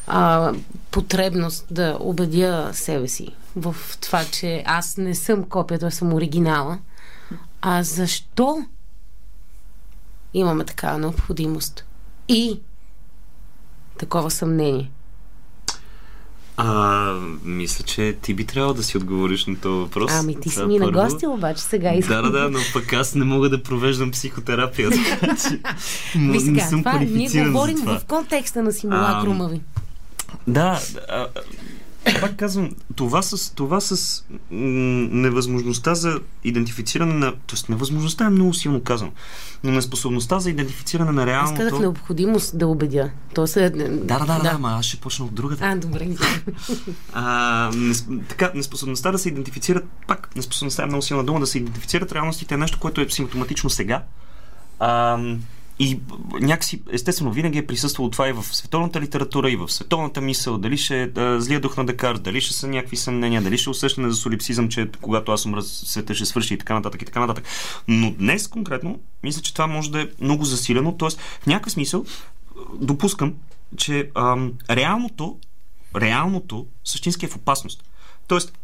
[0.06, 0.52] а,
[0.90, 6.78] потребност да убедя себе си в това, че аз не съм копията, а съм оригинала.
[7.62, 8.64] А защо
[10.38, 11.84] имаме такава необходимост
[12.28, 12.60] и
[13.98, 14.90] такова съмнение?
[16.58, 17.12] А,
[17.44, 20.12] мисля, че ти би трябвало да си отговориш на този въпрос.
[20.14, 21.00] Ами ти си ми на първо.
[21.00, 22.22] гости, обаче сега искам.
[22.22, 25.60] Да, да, да, но пък аз не мога да провеждам психотерапия, така че
[26.18, 27.98] не сега, съм това, ние квалифициран говорим това.
[27.98, 29.60] в контекста на симулакрума ви.
[30.46, 31.26] Да, а,
[32.20, 37.34] пак казвам, това с, това с невъзможността за идентифициране на...
[37.46, 39.12] Тоест, невъзможността е много силно казано,
[39.64, 41.56] но неспособността за идентифициране на Аз реалното...
[41.60, 43.10] казах необходимост да убедя.
[43.34, 43.70] То се...
[43.70, 45.64] Да, да, да, да, ама аз ще почна от другата.
[45.64, 46.08] А, добре.
[47.12, 51.58] А, нес, така, неспособността да се идентифицират, пак, неспособността е много силна дума, да се
[51.58, 54.02] идентифицират реалностите е нещо, което е симптоматично сега.
[54.78, 55.18] А,
[55.78, 56.00] и
[56.40, 60.76] някакси, естествено, винаги е присъствало това и в световната литература, и в световната мисъл, дали
[60.76, 61.10] ще е
[61.40, 64.88] злия дух на Декар, дали ще са някакви съмнения, дали ще усещане за солипсизъм, че
[65.00, 67.44] когато аз умра, света ще свърши и така нататък, и така нататък.
[67.88, 71.10] Но днес конкретно, мисля, че това може да е много засилено, т.е.
[71.40, 72.04] в някакъв смисъл
[72.74, 73.34] допускам,
[73.76, 75.38] че ам, реалното,
[75.96, 77.84] реалното същински е в опасност.
[78.28, 78.58] Тоест,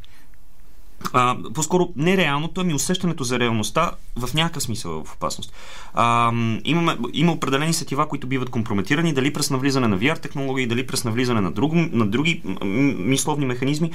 [1.13, 5.53] а, по-скоро не реалното, ами усещането за реалността в някакъв смисъл е в опасност.
[5.95, 6.33] А,
[6.65, 11.05] имаме, има определени сетива, които биват компрометирани, дали през навлизане на VR технологии, дали през
[11.05, 12.43] навлизане на, друго, на други
[12.99, 13.91] мисловни механизми.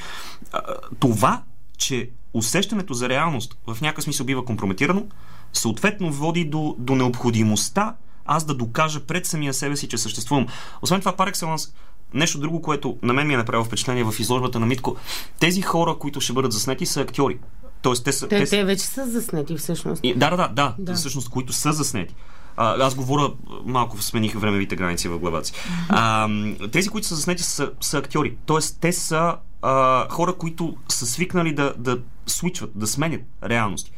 [0.52, 0.62] А,
[1.00, 1.42] това,
[1.78, 5.06] че усещането за реалност в някакъв смисъл бива компрометирано,
[5.54, 7.96] съответно води до, до необходимостта
[8.28, 10.48] аз да докажа пред самия себе си, че съществувам.
[10.82, 11.74] Освен това, par excellence,
[12.14, 14.96] нещо друго, което на мен ми е направило впечатление в изложбата на Митко,
[15.40, 17.40] тези хора, които ще бъдат заснети, са актьори.
[17.82, 18.28] Тоест, те са.
[18.28, 20.00] Те, са- те вече са заснети всъщност.
[20.04, 20.94] и, да, да, да, да, Да.
[20.94, 22.16] всъщност, които са заснети.
[22.58, 23.34] А, аз говоря,
[23.66, 25.54] малко смених времевите граници в главата си.
[25.90, 26.30] А,
[26.72, 28.38] тези, които са заснети, са, са актьори.
[28.46, 31.98] Тоест, те са а, хора, които са свикнали да, да
[32.28, 33.92] свичват, да сменят реалности.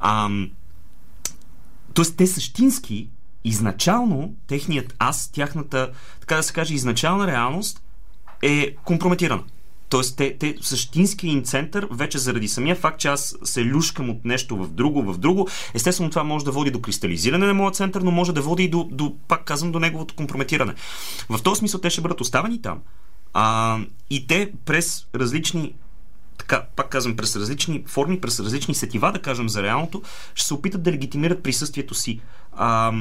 [0.00, 0.30] А,
[1.94, 3.08] тоест, те същински,
[3.48, 5.90] изначално, техният аз, тяхната,
[6.20, 7.82] така да се каже, изначална реалност
[8.42, 9.42] е компрометирана.
[9.88, 14.24] Тоест, те, те същинския им център, вече заради самия факт, че аз се люшкам от
[14.24, 18.00] нещо в друго, в друго, естествено това може да води до кристализиране на моя център,
[18.00, 20.74] но може да води и до, до пак казвам, до неговото компрометиране.
[21.28, 22.78] В този смисъл те ще бъдат оставени там.
[23.34, 23.78] А,
[24.10, 25.74] и те през различни
[26.38, 30.02] така, пак казвам, през различни форми, през различни сетива, да кажем, за реалното,
[30.34, 32.20] ще се опитат да легитимират присъствието си.
[32.52, 32.92] А,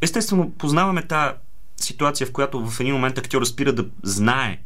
[0.00, 1.34] естествено, познаваме тази
[1.76, 4.58] ситуация, в която в един момент актьора спира да знае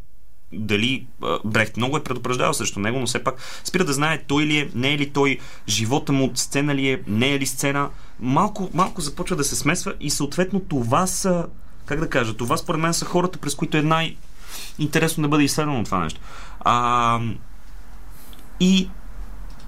[0.52, 1.06] дали
[1.44, 4.70] Брехт много е предупреждавал срещу него, но все пак спира да знае той ли е,
[4.74, 7.90] не е ли той, живота му сцена ли е, не е ли сцена.
[8.20, 11.46] Малко, малко започва да се смесва и съответно това са,
[11.86, 15.84] как да кажа, това според мен са хората, през които е най-интересно да бъде изследвано
[15.84, 16.20] това нещо.
[16.60, 17.20] А,
[18.60, 18.90] и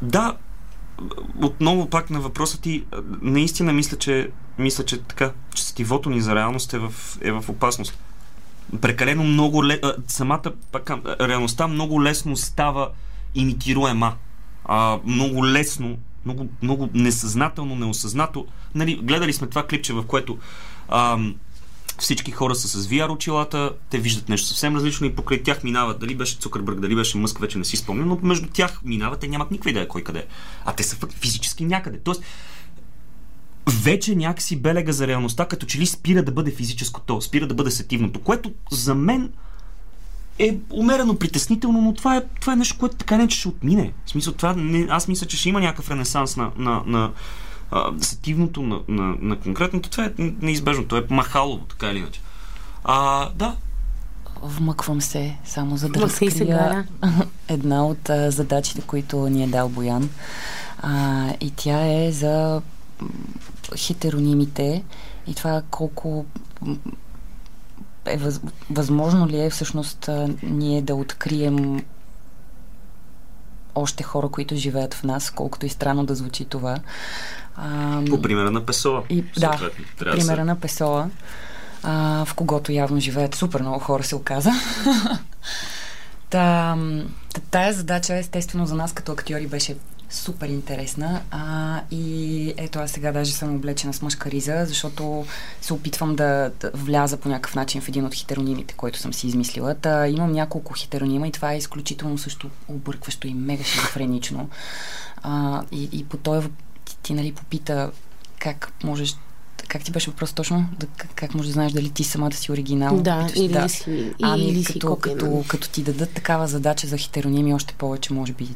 [0.03, 0.37] да,
[1.43, 2.85] отново пак на въпроса ти,
[3.23, 7.45] наистина мисля, че мисля, че така, че сетивото ни за реалност е в, е в
[7.49, 7.99] опасност.
[8.81, 9.81] Прекалено много ле...
[9.83, 12.89] а, самата пак, а, реалността много лесно става
[13.35, 14.15] имитируема.
[14.65, 18.47] А, много лесно, много, много несъзнателно, неосъзнато.
[18.75, 20.39] Нали, гледали сме това клипче, в което
[20.89, 21.35] ам,
[21.99, 26.01] всички хора са с VR очилата, те виждат нещо съвсем различно и покрай тях минават,
[26.01, 29.29] дали беше Цукърбърг, дали беше Мъск, вече не си спомням, но между тях минават, те
[29.29, 30.27] нямат никаква идея кой къде е.
[30.65, 31.99] А те са физически някъде.
[32.05, 32.23] Тоест,
[33.87, 37.71] вече някакси белега за реалността, като че ли спира да бъде физическото, спира да бъде
[37.71, 39.33] сетивното, което за мен
[40.39, 43.93] е умерено притеснително, но това е, това е нещо, което така не че ще отмине.
[44.07, 47.11] В смисъл, това не, аз мисля, че ще има някакъв ренесанс на, на, на
[47.71, 49.91] а, сетивното, на, на, на конкретното.
[49.91, 50.85] Това е неизбежно.
[50.85, 52.21] То е махалово, така или иначе.
[52.85, 53.57] А, да,
[54.43, 56.05] Вмъквам се, само за да Галя.
[56.05, 56.87] разкрия
[57.49, 60.11] една от а, задачите, които ни е дал Боян.
[60.79, 62.63] А, и тя е за
[63.77, 64.85] хетеронимите
[65.27, 66.25] и това колко
[68.05, 68.41] е въз,
[68.71, 70.11] възможно ли е всъщност
[70.43, 71.83] ние да открием
[73.75, 76.79] още хора, които живеят в нас, колкото и странно да звучи това.
[77.57, 79.03] А, по примера на Песола.
[79.11, 81.11] и, да, Трябва да примера се- на Песола,
[81.83, 84.51] а, в когото явно живеят супер много хора, се оказа.
[86.31, 86.77] Та,
[87.51, 89.77] тая задача, естествено, за нас като актьори беше
[90.11, 91.23] супер интересна.
[91.31, 95.27] А, и ето аз сега даже съм облечена с мъжка риза, защото
[95.61, 99.27] се опитвам да, да вляза по някакъв начин в един от хетеронимите, който съм си
[99.27, 99.75] измислила.
[99.75, 104.49] Та, имам няколко хетеронима и това е изключително също объркващо и мега шизофренично.
[105.23, 106.49] А, и, и по този
[106.85, 107.91] ти, ти нали, попита
[108.39, 109.17] как можеш
[109.69, 110.67] как ти беше въпрос точно?
[110.79, 113.01] Да, как, как можеш да знаеш дали ти самата си оригинал?
[113.01, 113.69] Да, или да.
[113.69, 118.13] си, Ами, или си като, като, като ти дадат такава задача за хетероними, още повече,
[118.13, 118.49] може би,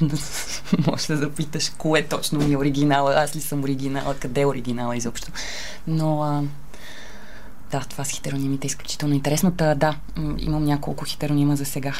[0.86, 4.96] може да запиташ кое точно ми е оригинала, аз ли съм оригинала, къде е оригинала
[4.96, 5.32] изобщо.
[5.86, 6.42] Но а,
[7.70, 9.52] да, това с хетеронимите е изключително интересно.
[9.52, 9.96] Та, да,
[10.38, 11.94] имам няколко хетеронима за сега.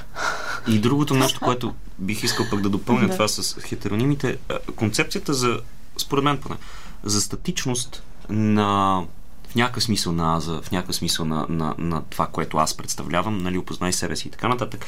[0.68, 4.38] И другото нещо, което бих искал пък да допълня това с хетеронимите,
[4.76, 5.60] концепцията за,
[5.98, 6.56] според мен поне,
[7.04, 9.02] за статичност на
[9.48, 13.38] в някакъв смисъл на аза, в някакъв смисъл на, на, на това, което аз представлявам,
[13.38, 14.86] нали, опознай себе си и така нататък.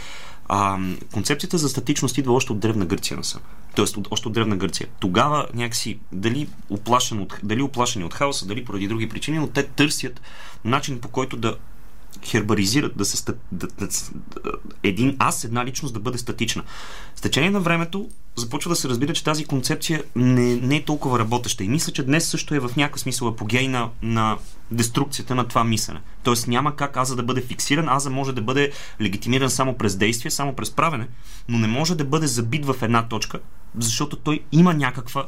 [0.49, 0.79] А,
[1.13, 3.41] концепцията за статичност идва още от Древна Гърция насам.
[3.75, 4.89] Тоест, от, още от Древна Гърция.
[4.99, 9.63] Тогава някакси, дали оплашени от, дали оплашени от хаоса, дали поради други причини, но те
[9.63, 10.21] търсят
[10.65, 11.57] начин по който да
[12.25, 13.89] хербаризират, да се да, да, да,
[14.83, 16.63] един аз, една личност да бъде статична.
[17.17, 21.19] С течение на времето започва да се разбира, че тази концепция не, не е толкова
[21.19, 21.65] работеща.
[21.65, 24.39] И мисля, че днес също е в някакъв смисъл апогей на, на
[24.71, 26.01] деструкцията на това мислене.
[26.23, 30.31] Тоест няма как аза да бъде фиксиран, аза може да бъде легитимиран само през действие,
[30.31, 31.09] само през правене,
[31.49, 33.41] но не може да бъде забит в една точка,
[33.79, 35.27] защото той има някаква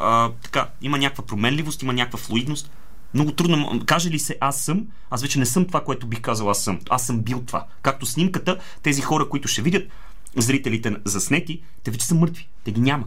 [0.00, 2.70] а, така, има някаква променливост, има някаква флуидност,
[3.14, 3.80] много трудно.
[3.86, 6.78] Каже ли се аз съм, аз вече не съм това, което бих казал аз съм.
[6.90, 7.66] Аз съм бил това.
[7.82, 9.88] Както снимката, тези хора, които ще видят
[10.36, 12.48] зрителите заснети, те вече са мъртви.
[12.64, 13.04] Те ги няма.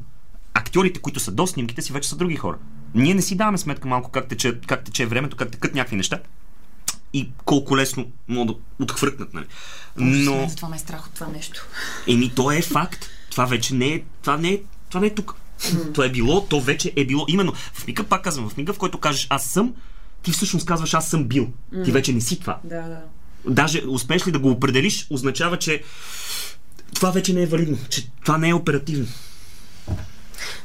[0.53, 2.57] Актьорите, които са до снимките си, вече са други хора.
[2.95, 6.19] Ние не си даваме сметка малко как тече, как тече времето, как текат някакви неща
[7.13, 9.33] и колко лесно могат да отхвъркнат.
[9.33, 9.45] Нали?
[9.97, 10.51] Но...
[10.55, 11.65] Това ме е страх от това нещо.
[12.07, 13.09] Еми, то е факт.
[13.29, 15.35] Това вече не е, това не е, това не е тук.
[15.59, 15.93] Mm.
[15.93, 17.25] То е било, то вече е било.
[17.27, 19.73] Именно в мига, пак казвам, в мига, в който кажеш аз съм,
[20.23, 21.47] ти всъщност казваш аз съм бил.
[21.73, 21.85] Mm.
[21.85, 22.59] Ти вече не си това.
[22.63, 23.01] Да, да.
[23.47, 25.83] Даже успеш ли да го определиш, означава, че
[26.95, 29.07] това вече не е валидно, че това не е оперативно.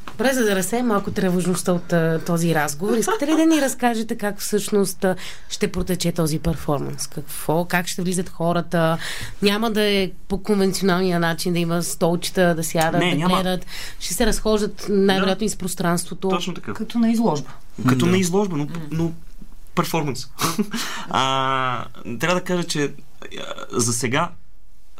[0.07, 4.17] Добре, за да разсеем малко тревожността от а, този разговор, искате ли да ни разкажете
[4.17, 5.17] как всъщност а,
[5.49, 7.07] ще протече този перформанс?
[7.07, 8.99] Какво, как ще влизат хората?
[9.43, 13.35] Няма да е по конвенционалния начин да има столчета, да сядат, Не, да няма.
[13.35, 13.67] гледат.
[14.01, 16.29] Ще се разхождат най-вероятно из пространството.
[16.29, 16.75] Точно така.
[16.75, 17.51] Като на изложба.
[17.89, 19.13] Като на изложба, но, но
[19.79, 20.27] перформанс.
[22.19, 22.93] трябва да кажа, че
[23.71, 24.31] за сега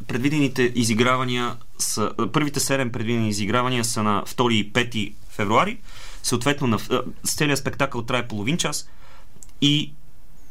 [0.07, 5.77] предвидените изигравания са, първите 7 предвидени изигравания са на 2 и 5 февруари.
[6.23, 6.79] Съответно, на,
[7.23, 8.89] с целият спектакъл трае половин час
[9.61, 9.93] и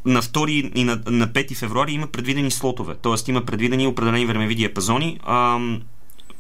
[0.04, 3.30] на 2 и на, на 5 февруари има предвидени слотове, т.е.
[3.30, 5.20] има предвидени определени времеви диапазони.
[5.22, 5.58] А,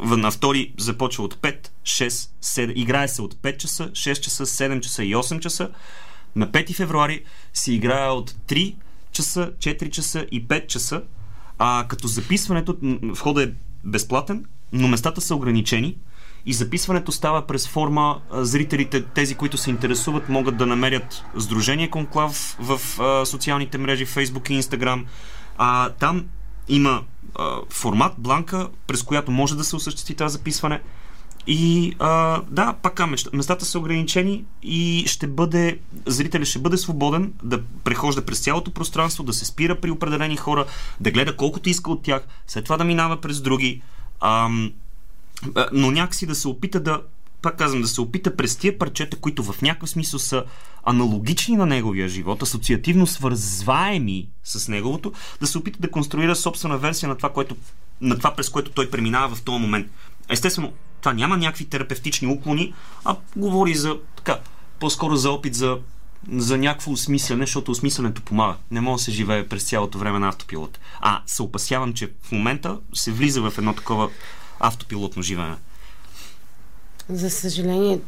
[0.00, 2.08] на 2 започва от 5, 6,
[2.42, 5.70] 7, играе се от 5 часа, 6 часа, 7 часа и 8 часа.
[6.36, 7.22] На 5 февруари
[7.54, 8.76] се играе от 3
[9.12, 11.02] часа, 4 часа и 5 часа,
[11.58, 13.48] а като записването, входа е
[13.84, 15.96] безплатен, но местата са ограничени
[16.46, 22.56] и записването става през форма зрителите, тези, които се интересуват, могат да намерят Сдружение Конклав
[22.60, 25.04] в а, социалните мрежи Facebook и Instagram.
[25.58, 26.26] А, там
[26.68, 27.02] има
[27.34, 30.80] а, формат, бланка, през която може да се осъществи това записване.
[31.50, 33.00] И а, да, пак
[33.32, 39.24] местата са ограничени и ще бъде, зрителя ще бъде свободен да прехожда през цялото пространство,
[39.24, 40.66] да се спира при определени хора,
[41.00, 43.82] да гледа колкото иска от тях, след това да минава през други.
[44.20, 44.48] А,
[45.72, 47.00] но някакси да се опита да,
[47.42, 50.44] пак казвам, да се опита през тия парчета, които в някакъв смисъл са
[50.84, 57.08] аналогични на неговия живот, асоциативно свързваеми с неговото, да се опита да конструира собствена версия
[57.08, 57.56] на това, което,
[58.00, 59.86] на това през което той преминава в този момент.
[60.28, 64.38] Естествено, това няма някакви терапевтични уклони, а говори за така,
[64.80, 65.78] по-скоро за опит за,
[66.32, 68.56] за някакво осмислене, защото осмисленето помага.
[68.70, 70.78] Не може да се живее през цялото време на автопилот.
[71.00, 74.10] А се опасявам, че в момента се влиза в едно такова
[74.60, 75.56] автопилотно живеене.
[77.08, 78.00] За съжаление,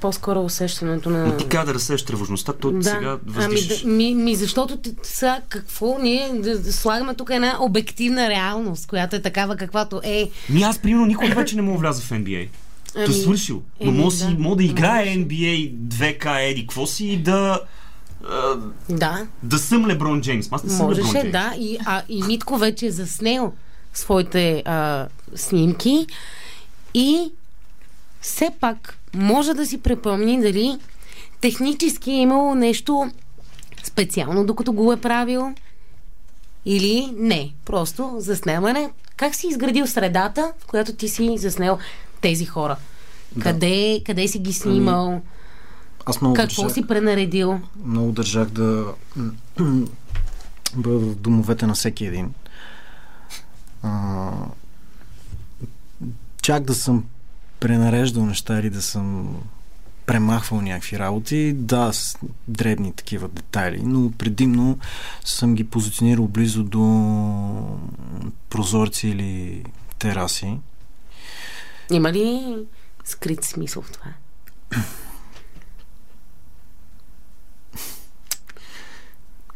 [0.00, 1.26] по-скоро усещането на...
[1.26, 2.84] Но ти как да разсееш тревожността, то да.
[2.84, 3.82] сега въздишаш.
[3.84, 5.98] Ами, да, ми, ми, защото сега какво?
[6.02, 10.30] Ние да, да слагаме тук една обективна реалност, която е такава каквато е.
[10.50, 12.48] Ми аз, примерно, никой вече не мога вляза в NBA.
[12.96, 13.62] Ами, То свършил.
[13.80, 17.60] Но може да, мога да играе NBA 2K, еди, какво си и да...
[18.88, 19.26] Да.
[19.42, 20.48] Да съм Леброн Джеймс.
[20.50, 21.32] Аз не съм Можеше, Леброн Джеймс.
[21.32, 21.54] да.
[21.58, 23.52] И, а, и Митко вече е заснел
[23.94, 26.06] своите а, снимки
[26.94, 27.32] и
[28.20, 30.78] все пак може да си препомни дали
[31.40, 33.10] технически е имало нещо
[33.84, 35.54] специално, докато го е правил
[36.64, 37.52] или не.
[37.64, 38.90] Просто заснемане.
[39.16, 41.78] Как си изградил средата, в която ти си заснел
[42.20, 42.76] тези хора?
[43.36, 43.42] Да.
[43.42, 45.08] Къде, къде си ги снимал?
[45.08, 45.20] Ами,
[46.06, 47.60] аз много Какво държах, си пренаредил?
[47.84, 48.94] Много държах да
[50.76, 52.34] бъда в домовете на всеки един.
[53.82, 54.30] А,
[56.42, 57.04] чак да съм
[57.60, 59.36] пренареждал неща или да съм
[60.06, 62.18] премахвал някакви работи, да, с
[62.48, 64.78] дребни такива детайли, но предимно
[65.24, 67.78] съм ги позиционирал близо до
[68.50, 69.64] прозорци или
[69.98, 70.58] тераси.
[71.90, 72.56] Има ли
[73.04, 74.10] скрит смисъл в това?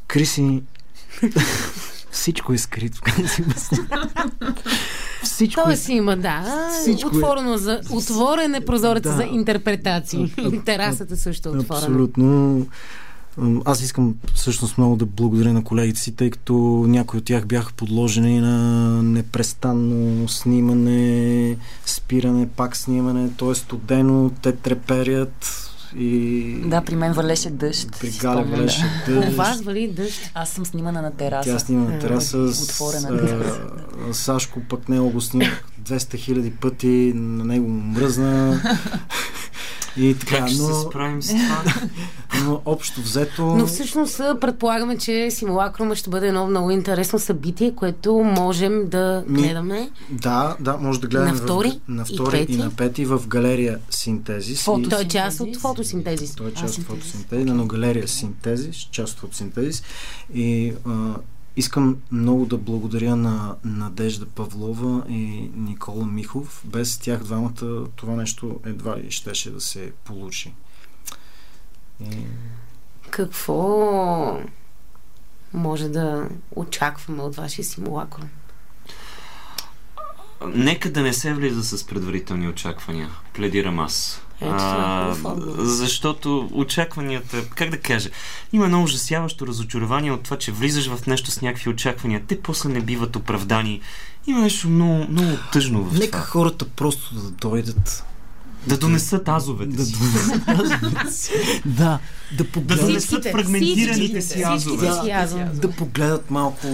[0.06, 0.62] Криси,
[2.10, 2.56] всичко е.
[2.56, 3.14] Всичко е...
[5.55, 6.45] Той си има, да.
[6.73, 9.17] Всичко е- Отворено за, отворен е прозореца Да.
[9.17, 10.35] за интерпретации.
[10.39, 11.87] А- Терасата също е отворена.
[11.87, 12.67] Абсолютно.
[13.65, 16.55] Аз искам всъщност много да благодаря на колегите си, тъй като
[16.89, 18.59] някои от тях бяха подложени на
[19.03, 21.57] непрестанно снимане,
[21.87, 23.55] спиране, пак снимане, т.е.
[23.55, 25.61] студено, те треперят
[25.97, 27.89] и Да, при мен валеше дъжд.
[28.01, 29.37] при Галя валеше У дъжд.
[29.37, 30.31] вас вали дъжд.
[30.35, 31.51] Аз съм снимана на тераса.
[31.51, 33.61] Тя снима на тераса с, Отворена а, тераса.
[34.12, 38.61] Сашко пък него го снимах 200 хиляди пъти, на него му мръзна.
[39.97, 41.62] И така, Как ще но, се справим с това?
[42.45, 43.43] но общо взето...
[43.47, 49.43] Но всъщност предполагаме, че симулакрума ще бъде едно много интересно събитие, което можем да Ми,
[49.43, 49.91] гледаме.
[50.11, 52.57] Да, да, може да гледаме На втори в, на и втори и, пети?
[52.57, 54.62] на пети в галерия Синтезис.
[54.62, 54.81] Фото.
[54.81, 55.62] И, Той е част от Синтезис.
[55.62, 56.35] фотосинтезис.
[56.35, 56.87] той е А, част от Синтезис.
[57.12, 59.83] фотосинтезис, но галерия Синтезис, част от фотосинтезис.
[60.35, 61.15] И а,
[61.56, 66.62] искам много да благодаря на Надежда Павлова и Никола Михов.
[66.64, 70.55] Без тях двамата това нещо едва ли щеше да се получи.
[72.01, 72.16] И...
[73.10, 74.40] Какво
[75.52, 78.28] може да очакваме от вашия симулакрум?
[80.47, 83.10] Нека да не се влиза с предварителни очаквания.
[83.35, 84.24] Пледирам аз.
[84.40, 84.55] Ето,
[85.24, 85.55] отговор.
[85.59, 88.09] защото очакванията, как да кажа,
[88.52, 92.23] има едно ужасяващо разочарование от това, че влизаш в нещо с някакви очаквания.
[92.27, 93.81] Те после не биват оправдани.
[94.27, 96.20] Има нещо много, много тъжно в Нека това.
[96.20, 98.05] хората просто да дойдат.
[98.66, 101.32] Да донесат азовете Да, си.
[101.66, 101.98] да, да
[102.32, 102.81] Да погледнат.
[102.81, 104.77] донесат Всичките, фрагментираните всичките, си азове.
[104.78, 105.44] всичките си азове.
[105.44, 106.66] да погледат малко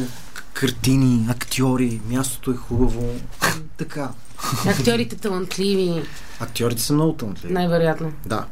[0.52, 3.14] картини, актьори, мястото е хубаво.
[3.76, 4.10] Така.
[4.66, 6.02] Актьорите талантливи,
[6.40, 7.52] Актьорите са много талантливи.
[7.54, 8.12] най-вероятно.
[8.26, 8.44] Да.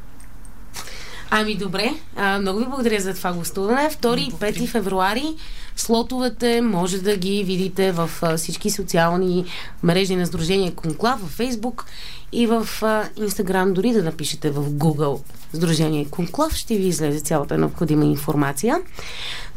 [1.30, 3.90] Ами добре, а, много ви благодаря за това гостуване.
[3.90, 5.34] 2 и 5 февруари
[5.76, 9.44] слотовете може да ги видите в а, всички социални
[9.82, 11.84] мрежи на Сдружение Конклав, в Фейсбук
[12.32, 12.68] и в
[13.16, 15.22] Инстаграм, дори да напишете в Google
[15.52, 18.78] Сдружение Конклав, ще ви излезе цялата необходима информация.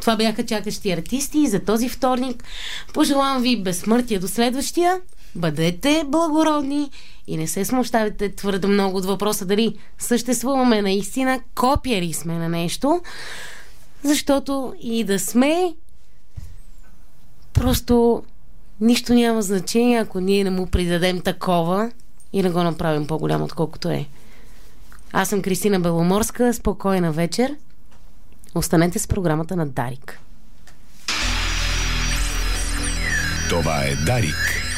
[0.00, 2.44] Това бяха чакащи артисти за този вторник.
[2.94, 5.00] Пожелавам ви безсмъртие до следващия.
[5.34, 6.90] Бъдете благородни
[7.26, 12.48] и не се смущавайте твърде много от въпроса дали съществуваме наистина, копия ли сме на
[12.48, 13.00] нещо,
[14.04, 15.74] защото и да сме,
[17.52, 18.22] просто
[18.80, 21.90] нищо няма значение, ако ние не му придадем такова
[22.32, 24.06] и не го направим по-голям, отколкото е.
[25.12, 26.54] Аз съм Кристина Беломорска.
[26.54, 27.56] Спокойна вечер.
[28.54, 30.18] Останете с програмата на Дарик.
[33.48, 34.71] Това е Дарик.